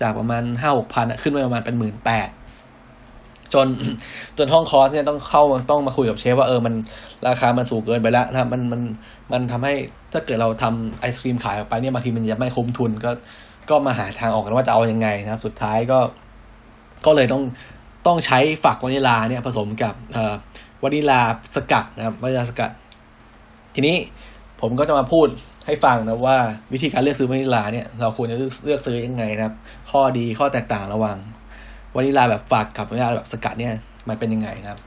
[0.00, 2.28] จากประมาณห้าหกพันขึ้นไปประมาณเป็นหมื่นแปด
[3.54, 3.68] จน
[4.38, 6.74] จนห้องคอร์สเนี่ยต้องเข้าต้องมาคุยกับเชฟว่าเออมัน
[7.26, 8.80] ราคามันสูงเกินไปแล้วนะมันมัน
[9.32, 9.74] มันทำให้
[10.12, 13.10] ถ้าเกิดเราทำไอศครีมขายออกไปเนี่ยบางทีมันจะไม่คุ้มทุนก็
[13.70, 15.98] ก็มาหาทางออกกันว่าจะเอายังไงนะครับ สุดท้ายก็
[17.06, 17.42] ก็เลยต้อง
[18.06, 19.94] ต้องใช้ฝักวานิลาเนี่ยผสมกับ
[20.82, 21.20] วานิลา
[21.56, 22.70] สกัดนะครับวานิลาสกัด
[23.74, 23.96] ทีนี้
[24.60, 25.28] ผมก็จะมาพูด
[25.68, 26.38] ให้ฟังนะว่า
[26.72, 29.54] วิธีการเลือกซื้อวานิลาเนี่ยเราควรจะเลือกเลือกซื้อยังไงนะครับ
[29.90, 31.16] ข้อดีข้อแตกต่างระหว่าง
[31.94, 33.74] วานิลาแบบฝักกับวานิลาแบบสกัดเนี่ย
[34.08, 34.80] มันเป็นยังไงนะครับ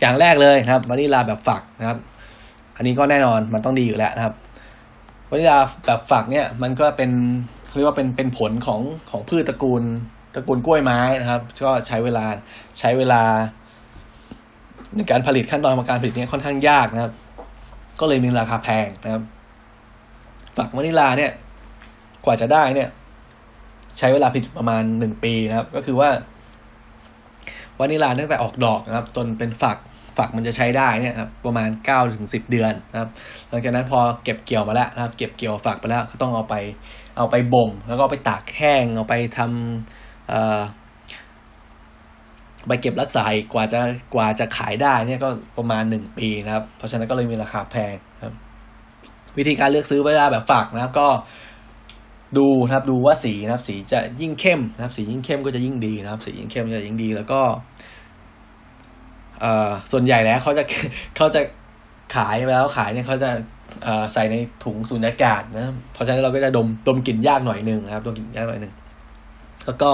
[0.00, 1.98] อย่างแรกเลยนะครับวานิลาแบบฝักนะครับ
[2.76, 4.34] อันนี้ก็แน่นอนมันต้องดีอยู่แล้วนะครับ
[5.30, 7.10] วานิลาแบบฝักเนี่ยมันก็เป็น
[7.74, 9.82] เรียกว่าเป็นเป็นผลของของพืชตระกูล
[10.34, 12.24] ตระกูลกล้วยไม้นะครับ ก็ใช้เวลา
[12.80, 13.22] ใช้เวลา
[14.96, 17.12] ในการผลิตขั้นตอนของการผลิตเนี่ยค่อนข้างยากนะครับ
[18.00, 19.22] ก็เลยมีราคาแพงนะครับ
[20.56, 21.32] ฝักวานิลาเนี่ย
[22.24, 22.88] กว่าจะได้เนี่ย
[23.98, 26.10] ใช้เวลาผลิตประมาณหนึ่งปีนะครับ ก็คือว่า
[27.78, 29.78] วานิลาตั้งแต่ออกดอกนะครับจนเป็นฝัก
[30.18, 33.10] ฝักมันจะใช้ได้เนี่ยครับประมาณเก้าถึงสิบเดือนนะครับ
[33.48, 36.54] หลังจากนั้นพอเก็บเกี่ยวมาแล้วนะครับ เก็บเกี่ยวฝักไปแล้วก็ต้องเอาไป
[37.16, 39.48] เอาไปบ่ม แล้วก็ไปตากแห้งเอาไปทำ
[42.68, 43.80] ไปเก็บรักษาอีกกว่าจะ
[44.14, 45.28] กว่าจะขายได้เนี่ยก็
[45.58, 47.94] ประมาณหนึ่งปีนะครับ เพราะฉะนั้นก็เลยมีราคาแพง
[49.38, 51.08] วิธีการเลือกซื้อเวลาแบบฝากนะครับก็
[52.38, 57.40] ดูนะครับดูว่าสีนะครับ สีจะยิ่งเข้มนะครับ สียิ่งเข้มก็จะยิ่งดีนะครับ สียิ่งเข้มจะยิ่งดีแล้วก็
[59.40, 60.64] เอ่อส่วนใหญ่แล้วเขาจะ
[61.16, 61.40] เขาจะ
[62.14, 63.30] ขายไปแล้วขายเนี่ยเขาจะ
[63.84, 68.72] เอ่อใส่ในถุงสูญญากาศนะเพราะฉะนั้นเราก็จะดมดมกลิ่นยากหน่อยหนึ่งนะครับดมกลิ่นยากหน่อยหนึ่ง
[69.66, 69.90] แล้วก็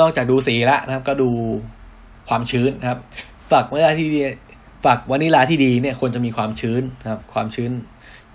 [0.00, 1.28] นอกจากดูสีแล้วนะครับ ก็ดู
[2.28, 2.98] ความชื้นนะครับ
[3.50, 4.20] ฝักวานิลาที่ดี
[4.84, 7.70] ฝักวานิลาที่ดีเนี่ยควรจะมีความชื้นนะครับ ความชื้น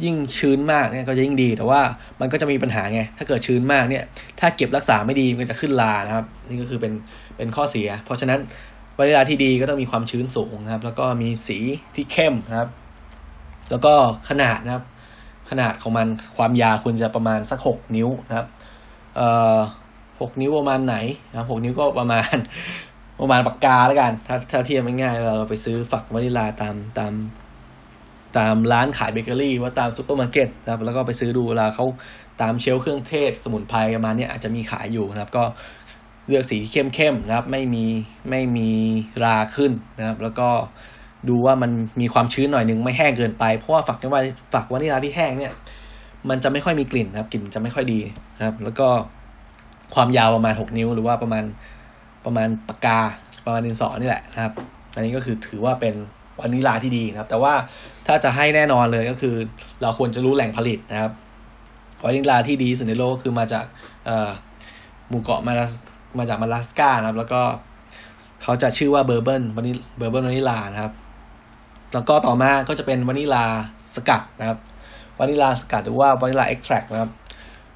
[0.04, 1.82] ยิ่งชื้นมากเนี่ยก็จะยิ่งดี แต่ว่า
[2.20, 4.04] มันก็จะมีปัญหาไง ถ้าเกิดชื้นมากเนี่ย
[4.40, 6.94] ถ้าเก็บรักษาไม่ดีมันจะขึ้นลานะครับ นี่ก็คือเป็น
[7.38, 8.40] เป็นข้อเสีย เพราะฉะนั้น
[8.98, 11.58] วานิลาที่ดีก็ต้องมีความชื้นสูงนะครับ แล้วก็มีสี
[11.96, 12.70] ที่เข้มนะครับ
[13.70, 13.94] แล้วก็
[14.30, 14.84] ขนาดนะครับ
[15.50, 18.48] ขนาดของมันความยาวควรจะประมาณสักหกนิ้วนะครับ
[19.16, 19.58] เอ่อ
[20.22, 20.96] หกนิ้วประมาณไหน
[21.32, 22.36] นะหกนิ้วก็ประมาณ
[23.22, 27.14] ประมาณปากกาแล้วกัน ถ้าถ้าเทียบง่ายๆเราไปซื้อฝักวานิลาตามตาม
[28.38, 31.86] ตามร้านขายเบเกอรี่ว่าตามซูเปอร์มาร์เก็ตนะครับแล้วก็ไปซื้อดูเวลาเขา
[32.42, 35.44] ตามเชลเครื่องเทศ สมุนไพรประมาณนี้อาจจะมีขายอยู่นะครับ ก็
[36.28, 37.86] เลือกสีที่เข้มๆนะครับ ไม่มี
[38.30, 38.70] ไม่มี
[39.24, 40.50] ราขึ้นนะครับ แล้วก็
[41.30, 41.72] ดูว่ามัน
[42.02, 44.22] มีความชื้นหน่อยหนึ่งไม่แห้งเกินไปเพราะว่าฝักวา
[44.54, 45.54] ฝักวานิลาที่แห้งเนี่ย
[46.30, 48.00] มันจะไม่ค่อยมีกลิ่นนะครับกลิ่นจะไม่ค่อยดี
[48.38, 48.88] นะครับ แล้วก็
[49.96, 51.44] ความยาวประมาณหกนิ้ว หรือว่าประมาณ
[52.26, 53.00] ประมาณปากกา
[53.46, 54.54] ประมาณดินสอนี่แหละนะครับ
[54.96, 55.96] อันนี้ก็คือถือว่าเป็น
[56.40, 57.54] วานิลาที่ดีนะครับ แต่ว่า
[58.08, 59.36] ถ้าจะให้แน่นอนเลยก็คือ
[59.82, 61.12] เราควรจะรู้แหล่งผลิตนะครับ
[62.04, 63.66] วานิลาที่ดีสุดในโลกก็คือมาจาก
[65.10, 65.66] หมู่เกาะมาลา
[66.20, 67.42] มาจากมาลาสกานะครับ แล้วก็
[68.44, 70.94] เขาจะชื่อว่า Bourbon vani- Bourbon vanilla นะครับ
[71.94, 73.44] แล้วก็ต่อมาก็จะเป็นวานิลา
[73.96, 74.58] สกัดนะครับ
[75.20, 77.12] วานิลาสกัดหรือว่า vanilla extract นะครับ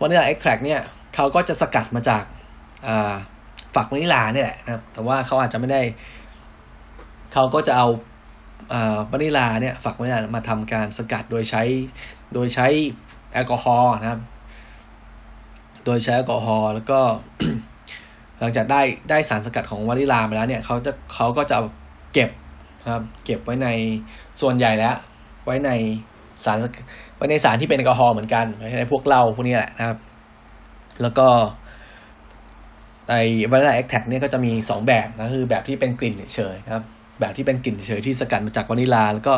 [0.02, 0.80] vanilla extract เนี่ย
[1.16, 2.24] เขาก็จะสกัดมาจาก
[3.76, 5.82] ฝักวานิลาเนี่ยแหละนะครับ แต่ว่าเขาอาจจะไม่ได้
[7.34, 7.88] เขาก็จะเอา
[9.12, 11.64] วานิลาเนี่ยฝักวานิลามาทำการสกัดโดยใช้
[12.34, 12.68] โดยใช้
[13.34, 14.22] แอลกอฮอล์นะครับ
[15.86, 17.00] โดยใช้แอลกอฮอล์แล้วก็
[18.40, 21.58] หลังจากได้ได้สารสกัดของวานิลามาแล้วเนี่ยเขาจะเขาก็จะ
[22.14, 22.30] เก็บ
[22.94, 23.68] ครับเก็บไว้ใน
[24.42, 24.96] ส่วนใหญ่แล้ว
[25.46, 25.72] ไว้ใน
[26.44, 26.58] สาร
[27.18, 29.98] ไว้ในสารที่เป็นแอลกอฮอล์เหมือนกันไว้ในพวกเหล้าพวกนี้แหละนะครับ
[31.02, 31.28] แล้วก็
[33.10, 33.22] ไอ้
[33.52, 36.84] vanilla extract เนี่ยก็จะมีสองแบบนะคือแบบที่เป็นกลิ่นเฉยๆนะครับ
[37.22, 39.34] แบบที่เป็นกลิ่นเฉยๆที่สกัดมาจากวานิลา แล้วก็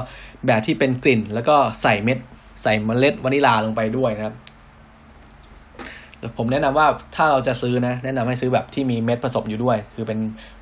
[0.48, 2.18] แบบที่เป็นกลิ่น แล้วก็ใส่เม็ด
[2.64, 4.36] ใส่เมล็ดวานิลาลงไปด้วยนะครับ
[6.38, 10.20] ผมแนะนำว่าถ้าเราจะซื้อนะ แนะนำให้ซื้อแบบที่มีเม็ดผสมอยู่ด้วย คือเป็น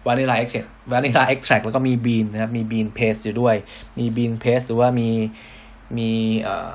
[0.07, 3.55] vanilla ex- vanilla extract แล้วก็มี bean นะครับ มี bean paste อยู่ด้วย
[3.99, 5.09] มี bean paste หรือว่ามี
[5.97, 6.09] มี
[6.41, 6.69] เอ่อ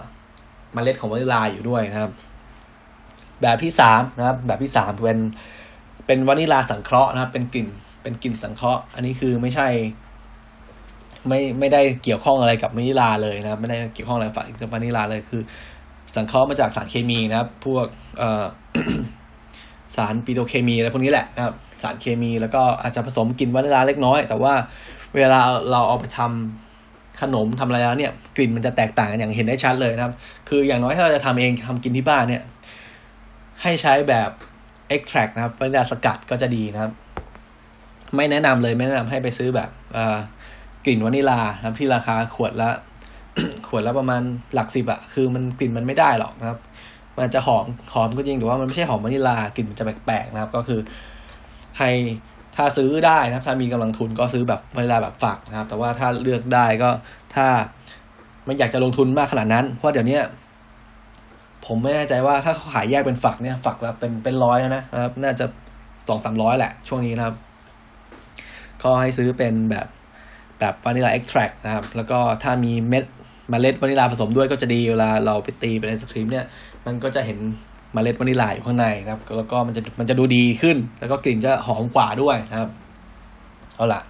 [0.73, 2.13] เมล็ดของวานิลาอยู่ด้วยนะครับ
[3.43, 5.19] แบบที่สามนะครับ แบบที่สามเป็น
[6.07, 7.67] เป็นวานิลาสังเคราะห์นะครับ เป็นกลิ่น
[8.03, 9.69] เป็นกลิ่นสังเคราะห์ อันนี้คือไม่ใช่
[11.29, 14.27] ไม่ไม่ได้เกี่ยวข้องอะไรกับวานิลาเลยนะไม่ได้เกี่ยวข้องอะไร
[14.61, 15.43] กับวานิลาเลยคือ
[16.15, 17.87] สังเคราะห์มาจากสารเคมีนะครับ พวก
[18.19, 18.45] เอ่อ
[19.97, 24.55] สารปิโตเคมีอะไรพวกนี้แหละนะครับ สารเคมีแล้วก็อาจจะผสมกลิ่นวานิลาเล็กน้อย แต่ว่า
[25.17, 30.15] เวลาเราเอาไปทำขนมทำอะไรแล้วเนี่ยกลิ่นมันจะแตกต่างกันอย่างเห็นได้ชัดเลยนะครับ
[30.49, 32.43] คืออย่างน้อยถ้าเราจะทำเองทำกินที่บ้านเนี่ย
[33.63, 34.31] ให้ใช้แบบ
[34.97, 36.93] extract นะครับวานิลาสกัดก็จะดีนะครับ
[38.17, 39.71] ไม่แนะนำเลยไม่แนะนำให้ไปซื้อแบบ
[40.87, 42.71] กลิ่นวานิลาครับที่ราคาขวดละ
[43.69, 44.23] ขวดละประมาณ
[44.55, 46.59] หลักสิบอะคือมันกลิ่นมันไม่ได้หรอกนะครับ
[47.19, 47.65] มันจะหอม
[47.95, 50.81] หอมก็จริงแต่ว่ามันไม่ใช่หอมวานิลากลิ่นมันจะแปลกๆนะครับ ก็คือ
[51.79, 51.91] ให้
[52.57, 56.91] ถ้าซื้อได้นะครับ ถ้ามีกำลังทุนก็ซื้อแบบวานิลาแบบฝักนะครับ แต่ว่าถ้าเลือกได้ก็
[57.35, 57.47] ถ้า
[58.45, 60.19] ไม่อยากจะลงทุนมากขนาดนั้น เพราะเดี๋ยวนี้
[61.67, 65.47] ผมไม่แน่ใจว่าถ้าเขาขายแยกเป็นฝักเนี่ยฝักละเป็นเป็นร้อยแล้วนะครับ น่าจะ
[66.09, 67.37] สองสามร้อยแหละ ช่วงนี้นะครับ
[68.83, 69.87] ก็ให้ซื้อเป็นแบบ
[70.61, 76.45] แบบ vanilla extract นะครับ แล้วก็ถ้ามีเม็ดเมล็ดวานิลาผสมด้วยก็จะดีเวลาเราไปตีเป็นไอศครีมเนี่ย
[76.87, 82.71] มันก็จะเห็นเมล็ดวานิลาอยู่ข้างในนะครับ แล้วก็มันจะมันจะดูดีขึ้น แล้วก็กลิ่นจะหอมกว่าด้วยนะครับ
[83.77, 84.01] เอาล่ะ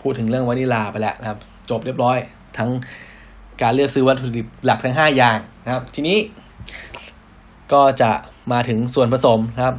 [0.00, 1.38] พูดถึงเรื่องวานิลาไปแล้วนะครับ
[1.70, 2.16] จบเรียบร้อย
[2.58, 2.70] ทั้ง
[3.62, 6.18] การเลือกซื้อวัตถุดิบหลักทั้งห้าอย่างนะครับ ทีนี้
[7.72, 8.10] ก็จะ
[8.52, 9.76] มาถึงส่วนผสมนะครับ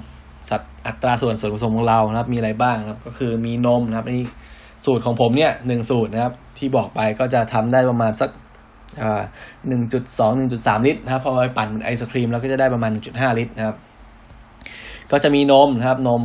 [0.49, 4.27] สัดอัตราส่วนส่วนผสมของเรานะครับ มีอะไรบ้างนะครับ ก็คือมีนมนะครับนี่
[4.85, 8.29] สูตรของผมเนี่ยหนึ่งสูตรนะครับ ที่บอกไปก็จะทำได้ประมาณสัก
[9.67, 13.75] หนึ่งจุดสองหนึ่งจุดสามลิตรนะครับพอไปปั่นเป็นไอศครีมแล้วก็จะได้ประมาณหนึ่งจุดห้าลิตรนะครับ
[15.11, 16.21] ก็จะมีนมนะครับ นม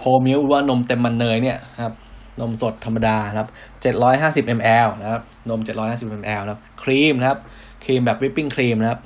[0.00, 1.94] whole milk หรือว่านมเต็มมันเนยเนี่ยครับ
[2.40, 3.48] นมสดธรรมดาครับ
[3.82, 4.52] เจ็ดร้อยห้าสิบม
[4.86, 7.38] ลนะครับ นมเจ็ดร้อยห้าสิบมลนะครับ ครีมนะครับ
[7.84, 9.00] ครีมแบบ whipping cream นะครับ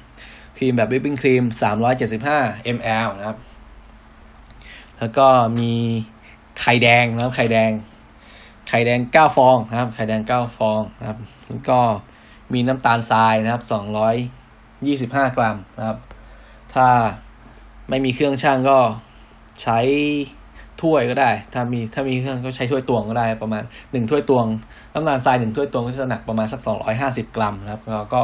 [0.57, 2.39] ครีมแบบ whipping cream สามร้อยเจ็ดสิบห้า
[2.75, 2.77] ม
[3.09, 3.37] ลนะครับ
[4.99, 5.27] แล้วก็
[5.59, 5.73] มี
[6.61, 7.71] ไข่แดงนะครับ ไข่แดง
[8.69, 11.79] ไข่แดงเก้าฟองนะครับ ไข่แดงเก้าฟองนะครับแล้วก็
[12.53, 14.15] มีน้ำตาลทรายนะครับสองร้อย
[14.87, 15.99] ยี่สิบห้ากรัมนะครับ
[16.75, 16.89] ถ้า
[17.89, 18.79] ไม่มีเครื่องช่างก็
[19.63, 19.79] ใช้
[20.83, 23.63] ถ้วยก็ได้ ถ้ามีถ้ามีเครื่องก็ใช้ถ้วยตวงก็ได้ประมาณ
[23.93, 24.47] หนึ่งถ้วยตวง
[24.93, 28.23] น้ำตาลทรายหนึ่งถ้วยตวงก็จะหนักประมาณสักสองร้อยห้าสิบกรัมนะครับแล้วก็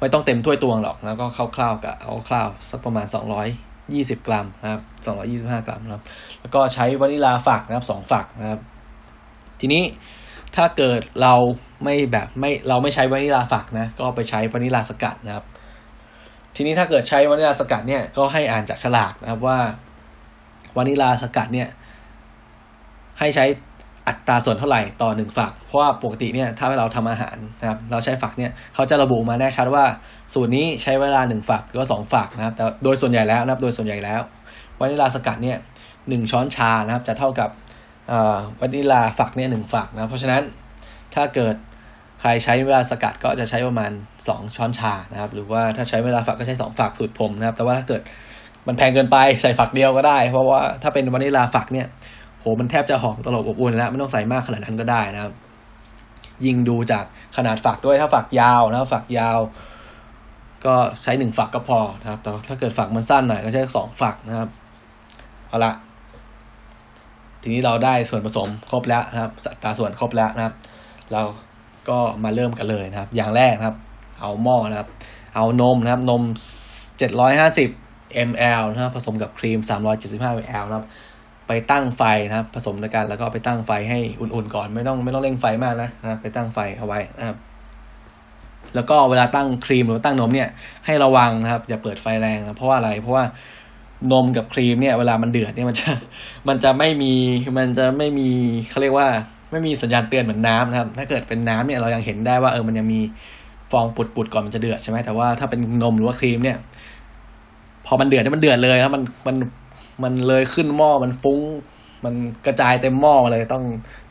[0.00, 3.48] ไม่ต้องเต็มถ้วยตวงหรอกแล้วก็คร่าวๆกับเอาคร่าวสักประมาณสองร้อย
[3.94, 6.02] ยี่สิบกรัมนะครับสองร้อยี่สิบห้ากรัมนะครับ
[6.40, 8.60] แล้วก็ใช้วานิลาฝักนะครับสองฝักนะครับ
[9.60, 9.82] ทีนี้
[10.56, 11.34] ถ้าเกิดเรา
[11.84, 15.44] ไม่แบบไม่เราไม่ใช้วานิลาฝักนะก็ไปใช้วานิลาสกัดนะครับ
[16.56, 19.58] ทีนี้ถ้าเกิดใช้วานิลาสกัดเนี่ยก็ให้อ่านจากฉลากนะครับว่า
[20.76, 21.68] วานิลาสกัดเนี่ย
[23.20, 23.44] ให้ใช้
[24.08, 29.84] อัตราส่วนเท่าไหร่ต่อหนึ่งฝัก เพราะว่าปกติเนี่ยถ้าเราทำอาหารนะครับเราใช้ฝักเนี่ยเขาจะระบุมาแน่ชัดว่า
[30.32, 34.20] สูตรนี้ใช้เวลาหนึ่งฝักหรือว่าสองฝักนะครับแต่โดยส่วนใหญ่แล้วนะครับโดยส่วนใหญ่แล้ว
[34.80, 35.58] วานิลาสกัดเนี่ย
[36.08, 37.50] หนึ่งช้อนชานะครับจะเท่ากับ
[38.60, 40.42] วานิลาฝักเนี่ยหนึ่งฝักนะ เพราะฉะนั้น
[41.14, 41.54] ถ้าเกิด
[42.20, 43.90] ใครใช้เวลาสกัดก็จะใช้ประมาณ
[44.28, 48.02] สองช้อนชานะครับ หรือว่าถ้าใช้เวลาฝักก็ใช้สองฝักสูตรผมนะครับ แต่ว่าถ้าเกิด
[48.66, 51.86] มันแพงเกินไปใส่ฝักเดียวก็ได้ เพราะว่าถ้าเป็นวานิลาฝักเนี่ย
[52.40, 55.32] โหมันแทบจะหอมตลบอบอุ่นแล้วไม่ต้องใส่มากขนาดนั้นก็ได้นะครับ
[56.46, 57.04] ยิงดูจาก
[57.36, 59.38] ขนาดฝักด้วยถ้าฝักยาวนะฝักยาว
[60.66, 64.48] ก็ใช้หนึ่งฝักก็พอนะครับ แต่ถ้าเกิดฝักมันสั้นหน่อยก็ใช้สองฝักนะครับ
[65.48, 65.72] เอาละ
[67.46, 70.54] ทีนี้เราได้ส่วนผสมครบแล้วนะครับสัตาส่วนครบแล้วนะครับ
[71.12, 71.22] เรา
[71.88, 73.76] ก็มาเริ่มกันเลยนะครับ อย่างแรกนะครับ
[74.20, 74.88] เอาหม้อนะครับ
[75.34, 76.22] เอานมนะครับนม
[77.44, 79.58] 750 ml นะครับผสมกับครีม
[79.98, 80.86] 375 ml นะครับ
[81.46, 87.36] ไปตั้งไฟนะครับ ผสมกันแล้วก็ไปตั้งไฟให้อุ่นๆก่อนไม่ต้องไม่ต้องเร่งไฟมากนะนะไปตั้งไฟเอาไว้นะครับ
[88.74, 90.48] แล้วก็เวลาตั้งครีมหรือตั้งนมเนี่ย
[90.86, 93.24] ให้ระวังนะครับอย่าเปิดไฟแรงนะเพราะว่าอะไรเพราะว่า
[94.12, 95.90] นมกับครีมเนี่ยเวลามันเดือดเนี่ยมันจะ
[96.48, 97.12] มันจะไม่มี
[97.58, 98.30] มันจะไม่มี
[98.70, 99.08] เขาเรียกว่า
[99.50, 103.00] ไม่มีสัญญาณเตือนเหมือนน้ำนะครับ ถ้าเกิดเป็นน้ำเนี่ยเรายังเห็นได้ว่าเออมันยังมี
[103.70, 106.56] ฟองปุดๆก่อนมันจะเดือดใช่ไหมแต่ว่าถ้าเป็นนมหรือว่าครีมเนี่ย
[107.86, 109.36] พอมันเดือดเนี่ยมันเดือดเลยแล้วมันมัน
[110.02, 111.40] มันเลยขึ้นหม้อมันฟุ้ง
[112.04, 112.14] มัน
[112.46, 113.64] กระจายเต็มหม้อมาเลยต้อง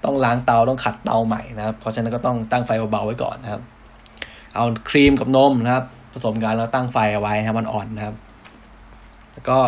[0.03, 3.61] ต้องล้างเตาต้องขัดเตาใหม่นะครับ เพราะฉะนั้นก็ต้องตั้งไฟเบาๆไว้ก่อนนะครับ
[4.55, 8.15] เอาครีมกับนมนะครับ ผสมกันแล้วตั้งไฟเอาไว้ให้มันอ่อนนะครับ
[9.35, 9.59] แล้วก็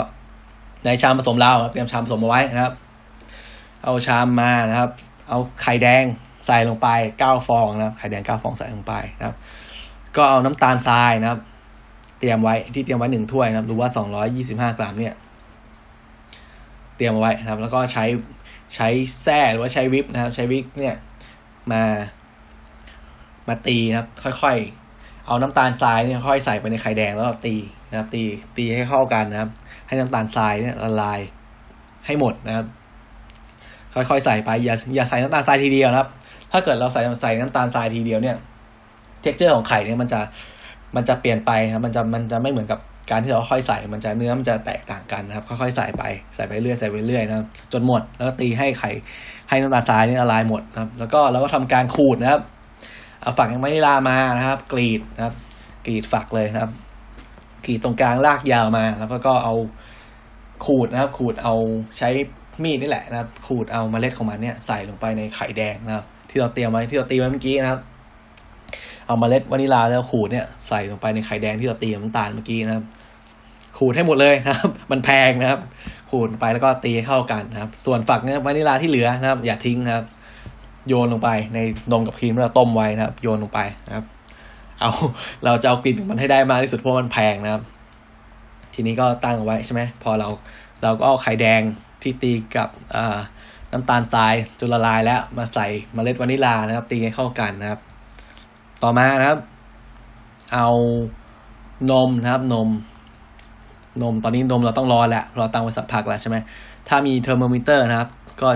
[0.86, 2.74] ในชามผสมเราเตรียมชามผสมเอาไว้นะครับ
[3.84, 4.91] เอาชามมานะครับ
[5.30, 6.03] เอาไข่แดง
[6.45, 6.88] ใส่ลงไป
[7.20, 9.36] เก้าฟองนะครับ ไข่แดงเก้าฟองใส่ลงไปนะครับ
[10.15, 11.39] ก็เอาน้ำตาลทรายนะครับ
[12.20, 15.15] เตรียมไว้ที่เตรียมไว้หนึ่งถ้วยนะครับหรือว่าสองร้อยยี่สิบห้ากรัมเนี่ย
[16.95, 18.05] เตรียมเอาไว้นะครับ แล้วก็ใช้
[18.76, 18.88] ใช้
[19.24, 20.95] แส้หรือว่าใช้วิปนะครับ ใช้วิปเนี่ย
[21.72, 21.84] มา
[23.47, 24.07] มาตีนะครับ
[24.41, 27.55] ค่อยๆ เอาน้ำตาลทรายเนี่ยค่อยใส่ไปในไข่แดงแล้วตี
[27.89, 28.23] นะครับตี
[28.57, 29.49] ตีให้เข้ากันนะครับ
[29.88, 31.19] ให้น้ำตาลทรายเนี่ยละลาย
[32.05, 32.65] ให้หมดนะครับ
[33.93, 36.09] ค่อยๆใส่ไปอย่าอย่าใส่น้ำตาลทรายทีเดียวนะครับ
[36.51, 38.35] ถ้าเกิดเราใส่ใส่น้ำตาลทรายทีเดียวเนี่ย
[39.22, 40.19] texture ของไข่เนี่ยมันจะ
[40.95, 42.79] มันจะเปลี่ยนไปครับมันจะมันจะไม่เหมือนกับ
[43.11, 46.03] การที่เราค่อยใส่มันจะเนื้อมันจะแตกต่างกันนะครับ ค่อยๆใส่ไป
[46.35, 48.91] ใส่ไปเรื่อยใส่ไปเรื่อยนะครับจนหมด แล้วก็ตีให้ไข่
[49.49, 52.41] ให้น้ำตาลทรายนี่ละลายหมดนะครับ แล้วก็เราก็ทำการขูดนะครับ
[53.21, 55.33] เอาฝักยังไม่ได้ลามานะครับ กรีดนะครับ
[55.85, 56.71] กรีดฝักเลยนะครับ
[57.68, 59.55] กรีดตรงกลางลากยาวมา แล้วก็เอา
[60.65, 61.53] ขูดนะครับ ขูดเอา
[61.97, 62.09] ใช้
[62.63, 67.82] มีดนี่แหละนะครับ ขูดเอาเมล็ดของมันเนี่ยใส่ลงไปในไข่แดงนะครับ ที่เราเตรียมไว้ที่เราตีไว้เมื่อกี้นะครับ
[69.07, 72.86] เอาเมล็ดวานิลาแล้วขูดเนี่ยใส่ลงไปในไข่แดงที่เราตีน้ำตาลเมื่อกี้นะครับ
[73.78, 75.59] ขูดให้หมดเลยนะครับ มันแพงนะครับ
[76.11, 80.05] ขูดไปแล้วก็ตีเข้ากันนะครับ ส่วนฝักเนี่ยวานิลาที่เหลือนะครับ อย่าทิ้งนะครับ
[80.88, 81.59] โยนลงไปใน
[81.91, 84.05] นมกับครีมที่เราต้มไว้นะครับ โยนลงไปนะครับ
[84.80, 84.91] เอา
[85.45, 87.63] เราจะเอากลิ่นของมันให้ได้มากที่สุดเพราะมันแพงนะครับ
[88.73, 90.30] ทีนี้ก็ตั้งเอาไว้ใช่ไหมพอเรา
[90.84, 91.61] เราก็เอาไข่แดง
[92.01, 92.69] ที่ตีกับ
[93.71, 97.80] น้ำตาลทรายจนละลายแล้วมาใส่เมล็ดวานิลานะครับ ตีให้เข้ากันนะครับ
[98.84, 99.39] ต่อมานะครับ
[100.53, 100.67] เอา
[101.91, 102.69] นมนะครับนม
[104.01, 106.38] นมตอนนี้นมเราต้องรอแหละเราตั้งไว้สักพักแล้วใช่ไหม
[106.88, 108.09] ถ้ามีเทอร์โมมิเตอร์นะครับ
[108.41, 108.49] ก็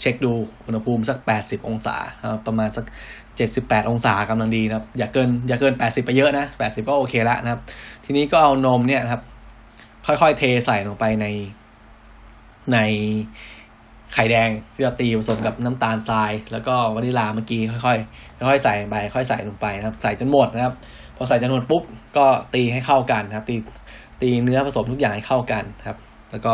[0.00, 0.32] เช็คดู
[0.66, 1.96] อุณหภูมิสัก 80 องศา
[2.46, 2.84] ประมาณสัก
[3.38, 7.60] 78 องศากำลังดีนะครับ อย่าเกินอย่าเกิน 80 ไปเยอะนะ 80 ก็โอเคละนะครับ
[8.04, 9.22] ทีนี้ก็เอานมเนี่ยครับ
[10.06, 11.26] ค่อยๆเทใส่ลงไปใน
[12.72, 12.78] ใน
[14.14, 20.74] ไข่แดงที่เราตีผสมกับน้ำตาลทราย แล้วก็วานิลาเมื่อกี้ค่อยๆค่อยๆใส่ไปค่อยใส่ลงไปนะครับ ใส่จนหมดนะครับ
[21.16, 21.82] พอใส่จนหมดปุ๊บ
[22.16, 23.56] ก็ตีให้เข้ากันนะครับ ตี
[24.22, 25.98] ตีเนื้อผสมทุกอย่างให้เข้ากันครับ
[26.30, 26.52] แล้วก็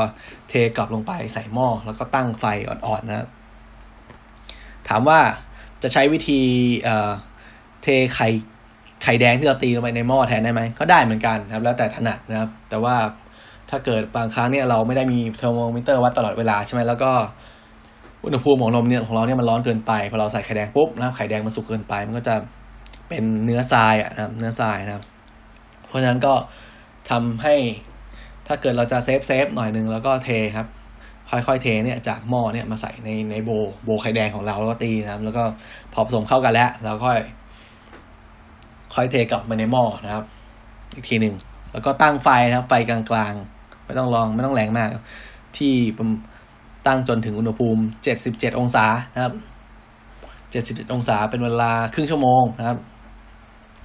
[0.49, 3.29] เทกลับลงไปใส่หม้อแล้วก็ตั้งไฟอ่อนๆนะครับ
[4.89, 5.21] ถามว่า
[5.85, 6.41] จะใช้วิธี
[6.83, 7.11] เอ่อ
[7.83, 8.29] เทไข่
[9.03, 12.95] ไข่แดงที่เราตีลงไปในหม้อแทนได้ไหมก็ได้เหมือนกันครับ แล้วแต่ถนัดนะครับ แต่ว่า
[13.71, 17.11] ถ้าเกิดบางครั้งเนี่ยเราไม่ได้มีเทอร์โมมิเตอร์วัดตลอดเวลาใช่ไหมแล้วก็
[18.25, 22.35] อุณหภูมิของนมเนี่ยของเราเนี่ยมันร้อนเกินไปพอเราใส่ไข่แดงปุ๊บนะครับไข่แดงมันสุกเกินไป มันก็จะ
[23.09, 25.05] เป็นเนื้อทรายอะนะครับเนื้อทรายนะครับ
[25.87, 26.35] เพราะฉะนั้นก็
[27.11, 27.55] ทำให้
[28.47, 30.67] ถ้าเกิดเราจะ safe safe หน่อยหนึ่งแล้วก็เทครับ
[31.49, 33.51] ค่อยๆเทเนี่ยจากหม้อเนี่ยมาใส่ในในโบ
[33.85, 35.43] โบไข่แดงของเราแล้วก็ตีนะครับ แล้วก็
[35.93, 37.19] พอผสมเข้ากันแล้วเราค่อย
[38.95, 40.25] ค่อยเทกลับมาในหม้อนะครับ
[40.95, 41.35] อีกทีหนึ่ง
[41.73, 44.89] แล้วก็ตั้งไฟนะครับ ไฟกลางๆ ไม่ต้องลองไม่ต้องแรงมาก
[45.57, 45.75] ที่
[46.87, 47.83] ตั้งจนถึงอุณหภูมิ
[48.21, 49.35] 77 องศานะครับ
[50.89, 52.79] 77 องศาเป็นเวลาครึ่งชั่วโมงนะครับ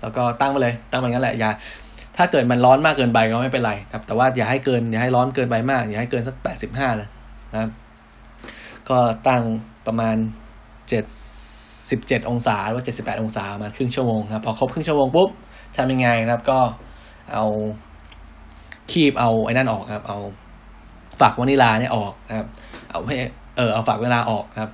[0.02, 1.50] แล้วก็ตั้งไปเลย ตั้งไปงั้นแหละอย่า
[2.18, 6.36] ถ้าเกิดมันร้อนมากเกินไปก็ไม่เป็นไรครับ แต่ว่าอย่าให้เกินอย่าให้ร้อนเกินไปมาก อย่าให้เกินสัก
[6.68, 7.10] 85เลยนะ
[7.62, 7.72] ครับ
[8.90, 8.98] ก็
[9.28, 9.44] ตั้ง
[9.88, 10.16] ประมาณ
[11.42, 15.30] 77องศาหรือว่า 78 องศาประมาณครึ่งชั่วโมงนะครับพอครบครึ่งชั่วโมงปุ๊บ
[15.78, 16.60] ทำยังไงนะครับ ก็
[17.34, 17.46] เอา
[18.92, 20.20] คีบเอาไอ้นั่นออกครับ เอา
[21.20, 22.48] ฝักวานิลาเนี่ยออกนะครับ
[22.90, 23.16] เอาให้
[23.58, 24.72] เออเอาฝักวานิลาออกครับ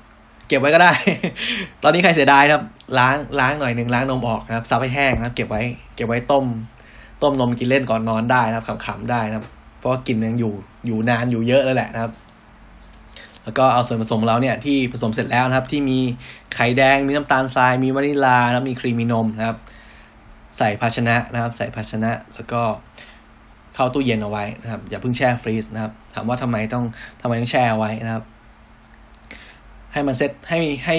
[0.48, 0.94] เก็บไว้ก็ได้
[1.84, 2.62] ตอนนี้ใครเสียดายครับ
[3.00, 5.62] ล้างล้างหน่อยหนึ่งล้างนมออกนะครับซับให้แห้งนะครับ เก็บไว้
[5.96, 6.46] เก็บไว้ต้ม
[7.24, 9.46] ต้มนมกินเล่นก่อนนอนได้นะครับขำๆได้นะครับ
[9.80, 10.54] เพราะว่ากลิ่นยังอยู่
[10.86, 12.12] อยู่นานอยู่เยอะแล้วแหละนะครับ
[13.46, 16.00] แล้วก็เอาส่วนผสมเราเนี่ยที่ผสมเสร็จแล้วนะครับ ที่มี
[16.56, 19.58] ไข่แดงมีน้ำตาลทราย มีวานิลาแล้วมีครีมมีนมนะครับ
[20.58, 22.62] ใส่ภาชนะนะครับ ใส่ภาชนะแล้วก็
[23.76, 26.84] เข้าตู้เย็นเอาไว้นะครับ อย่าเพิ่งแช่ฟรีซนะครับ ถามว่าทำไมต้อง
[27.22, 28.24] ทำไมต้องแช่เอาไว้นะครับ
[29.94, 30.98] ให้มันเซ็ตให้ให้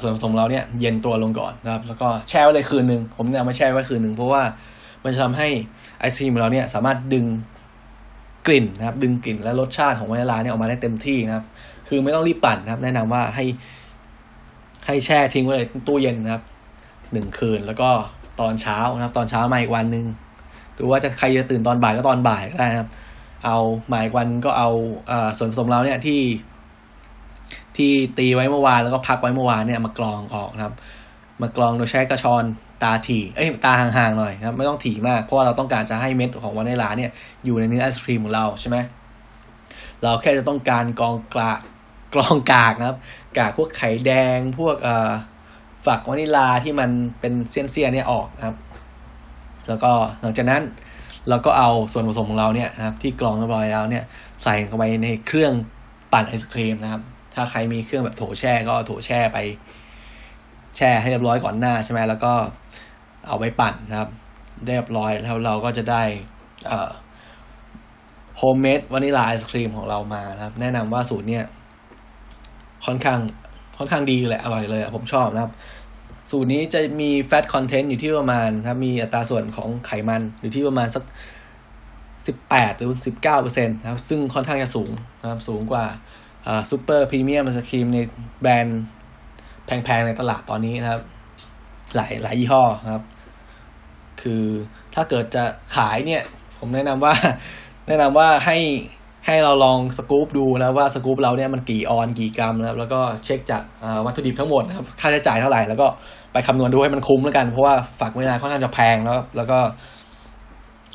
[0.00, 4.42] ส่วนผสมเราเนี่ยเย็นตัวลงก่อนนะครับ แล้วก็แช่ไว้เลยคืนหนึ่งผมเนี่ยมาแช่ไว้คืนหนึ่งเพราะว่า
[5.02, 5.48] มันจะทำให้
[5.98, 7.26] ไอศครีมของเราเนี่ยสามารถดึง
[8.46, 11.44] กลิ่นนะครับ ดึงกลิ่นและรสชาติของวานิลาเนี่ยออกมาได้เต็มที่นะครับ
[11.94, 13.44] คือไม่ต้องรีบปั่นนะครับ แนะนำว่าให้
[14.86, 16.42] ให้แช่ทิ้งไว้ในตู้เย็นนะครับ
[17.12, 17.88] หนึ่งคืนแล้วก็
[18.40, 20.06] ตอนเช้านะครับ ตอนเช้ามาอีกวันหนึ่ง
[20.74, 22.88] หรือว่าจะใครจะตื่นตอนบ่ายก็ตอนบ่ายก็ได้นะครับ
[23.44, 23.56] เอา
[23.88, 24.68] หมายวันก็เอา
[25.38, 26.20] ส่วนผสมเราเนี่ยที่
[27.76, 30.74] ที่ตีไว้เมื่อวานแล้วก็พักไว้เมื่อวานเนี่ยมากรองออกนะครับ
[31.42, 32.44] มากรองโดยใช้กระชอน
[32.82, 37.10] ตาถี่เอ้ยตาห่างๆหน่อยนะครับไม่ต้องถี่มากเพราะว่าเราต้องการจะให้เม็ดของวานิลาเนี่ย
[37.44, 38.76] อยู่ในเนื้อไอศครีมของเราใช่ไหม
[40.02, 41.60] เราแค่จะต้องการกรองกลาก
[42.14, 42.98] กรองกากนะครับ
[43.38, 45.10] กากพวกไข่แดงพวกเอ่อ
[45.86, 46.90] ฝักวานิลาที่มัน
[47.20, 48.56] เป็นเสี้ยนๆเนี่ยออกนะครับ
[49.68, 50.62] แล้วก็หลังจากนั้น
[51.28, 54.04] เราก็เอาส่วนผสมของเราเนี่ยนะครับ ที่กรองเรียบร้อยแล้วเนี่ย
[54.42, 55.52] ใส่เข้าไปในเครื่อง
[56.12, 57.02] ปั่นไอศครีมนะครับ
[57.34, 59.38] ถ้าใครมีเครื่องแบบโถแช่ก็เอาโถแช่ไป
[60.76, 62.32] แช่ให้เรียบร้อยก่อนหน้าใช่ไหมแล้วก็
[63.28, 64.10] เอาไปปั่นนะครับ
[64.66, 66.02] เรียบร้อยแล้วเราก็จะได้
[68.36, 71.44] homemade vanilla ice cream ของเรามานะครับ แนะนำว่าสูตรเนี่ย
[72.86, 73.20] ค่อนข้าง
[73.78, 75.52] ค่อนข้างดีเลยอร่อยเลยผมชอบนะครับ
[76.30, 81.04] สูตรนี้จะมี fat content อยู่ที่ประมาณครับมีอัตราส่วนของไขมันอยู่ที่ประมาณสัก
[82.26, 84.90] สิบแปดหรือสิบเก้าเปอร์เซ็นต์นะครับ ซึ่งค่อนข้างจะสูง
[85.22, 85.84] นะครับ สูงกว่า
[86.70, 87.98] super premium ice cream ใน
[88.40, 88.82] แบรนด์
[89.66, 91.02] แพงๆในตลาดตอนนี้นะครับ
[91.96, 92.62] หลายหลายยี่ห้อ
[92.92, 93.04] ครับ
[94.22, 94.44] คือ
[94.94, 95.44] ถ้าเกิดจะ
[95.76, 96.22] ขายเนี่ย
[96.58, 97.14] ผมแนะนำว่า
[97.88, 98.56] แนะนำว่าให้
[99.26, 103.62] ให้เราลองสกู๊ปดูนะว่าสกู๊ปเราเนี่ยมันกี่ออนซ์กี่กรัมนะครับแล้วก็เช็คจาก
[104.06, 105.86] วัตถุดิบทั้งหมดนะครับค่าใช้จ่ายเท่าไหร่แล้วก็
[106.32, 109.58] ไปคำนวณดูให้มันคุ้มแล้วกัน เพราะว่าฝักวานิลาค่อนข้างจะแพงแล้วแล้วก็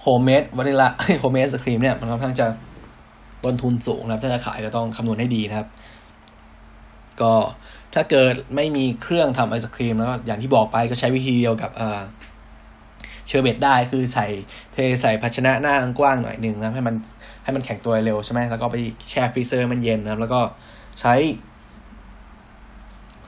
[0.01, 2.47] homemade vanilla homemade ice cream เนี่ยมันค่อนข้างจะ
[3.45, 5.67] ต้นทุนสูงนะครับ ถ้าจะขายก็ต้องคำนวณให้ดีนะครับ
[7.21, 7.33] ก็
[7.93, 11.71] ถ้าเกิดไม่มีเครื่องทำไอศครีมแล้วอย่างที่บอกไปก็ใช้วิธีเดียวกับ
[13.27, 14.27] เชอร์เบตได้คือใส่
[14.73, 16.95] เทใส่ภาชนะหน้ากว้างหน่อยหนึ่งนะให้มัน
[17.43, 18.75] ให้มันแข็งตัวเร็วใช่ไหมแล้วก็ไป
[19.09, 20.39] แช่ freezer มันเย็นนะครับแล้วก็
[20.99, 21.13] ใช้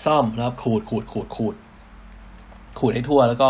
[0.06, 1.56] ส้อมแล้วขูดขูดขูดขูด
[2.80, 3.50] ขูดให้ทั่ว แล้วก็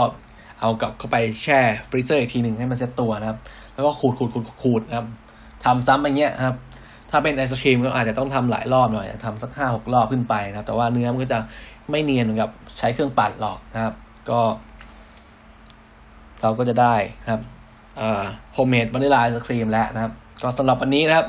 [0.60, 3.40] เอากลับเข้าไปแช่freezer อีกทีหนึ่งให้มันเซ็ตตัวนะครับ
[3.74, 5.08] แล้วก็ขูดขูดขูดขูดนะครับ
[5.66, 6.56] ทำซ้ำอย่างเงี้ยครับ
[7.10, 11.40] ถ้าเป็นไอศครีมก็อาจจะต้องทำหลายรอบหน่อยทำสักห้าหกรอบขึ้นไปนะครับ แต่ว่าเนื้อมันก็จะ
[11.92, 13.94] ไม่เนียนเหมือนกับใช้เครื่องปั่นหรอกนะครับ
[14.30, 14.40] ก็
[16.42, 16.96] เราก็จะได้
[17.30, 17.42] ครับ
[18.54, 21.28] homemade vanilla ice cream แล้วนะครับ ก็สำหรับวันนี้นะครับ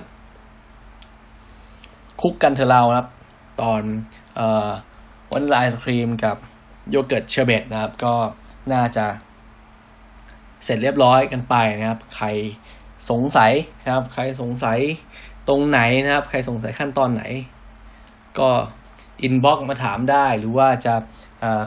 [2.20, 3.08] Cook กันเถอะเรานะครับ
[3.62, 3.82] ตอน
[5.32, 6.36] vanilla ice cream กับ
[6.90, 8.14] yogurt sherbet นะครับ ก็
[8.72, 9.06] น่าจะ
[10.64, 12.26] เสร็จเรียบร้อยกันไปนะครับ ใคร
[13.10, 13.52] สงสัย
[13.84, 14.78] นะครับ ใครสงสัย
[15.48, 17.22] ตรงไหนนะครับ ใครสงสัยขั้นตอนไหน
[18.38, 18.48] ก็
[19.22, 20.94] inbox มาถามได้หรือว่าจะ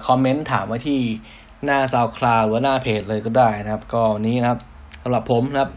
[0.07, 0.99] คอมเมนต์ถามมาที่
[1.65, 4.59] หน้า SoundCloud หรือหน้าเพจเลยก็ได้นะครับ ก็นี้นะครับ
[5.03, 5.71] สำหรับผมนะครับ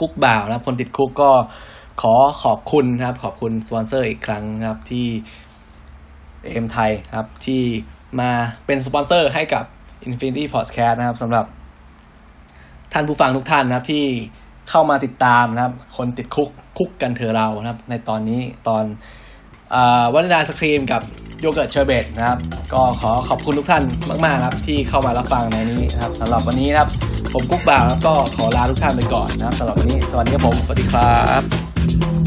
[0.00, 1.30] กุ๊กบ่าวนะครับ คนติด Cook ก็
[2.02, 5.06] ขอขอบคุณนะครับ ขอบคุณสปอนเซอร์อีกครั้งนะครับที่
[6.52, 7.62] MThai ครับที่
[8.20, 8.30] มา
[8.66, 9.64] เป็นสปอนเซอร์ให้กับ
[10.08, 11.44] Infinity Podcast นะครับสำหรับ
[12.92, 14.04] ท่านผู้ฟังทุกท่านนะครับที่
[14.70, 18.84] เข้ามาติดตามนะครับ คนติด Cook Cook กันเถอะเรานะครับ ในตอนนี้ตอน
[20.12, 21.02] vanilla ice cream กับ
[21.40, 22.38] yogurt sherbet นะครับ
[22.72, 23.82] ก็ขอขอบคุณทุกท่าน
[24.24, 26.88] มาก ๆ ครับ ที่เข้ามารับฟังในนี้นะครับสำหรับวันนี้นะครับ
[27.32, 32.19] ผมกุ๊กบ่าวแล้วก็ขอลาทุกท่านไปก่อนนะครับสำหรับวันนี้ สวัสดีครับผมสวัสดีครับ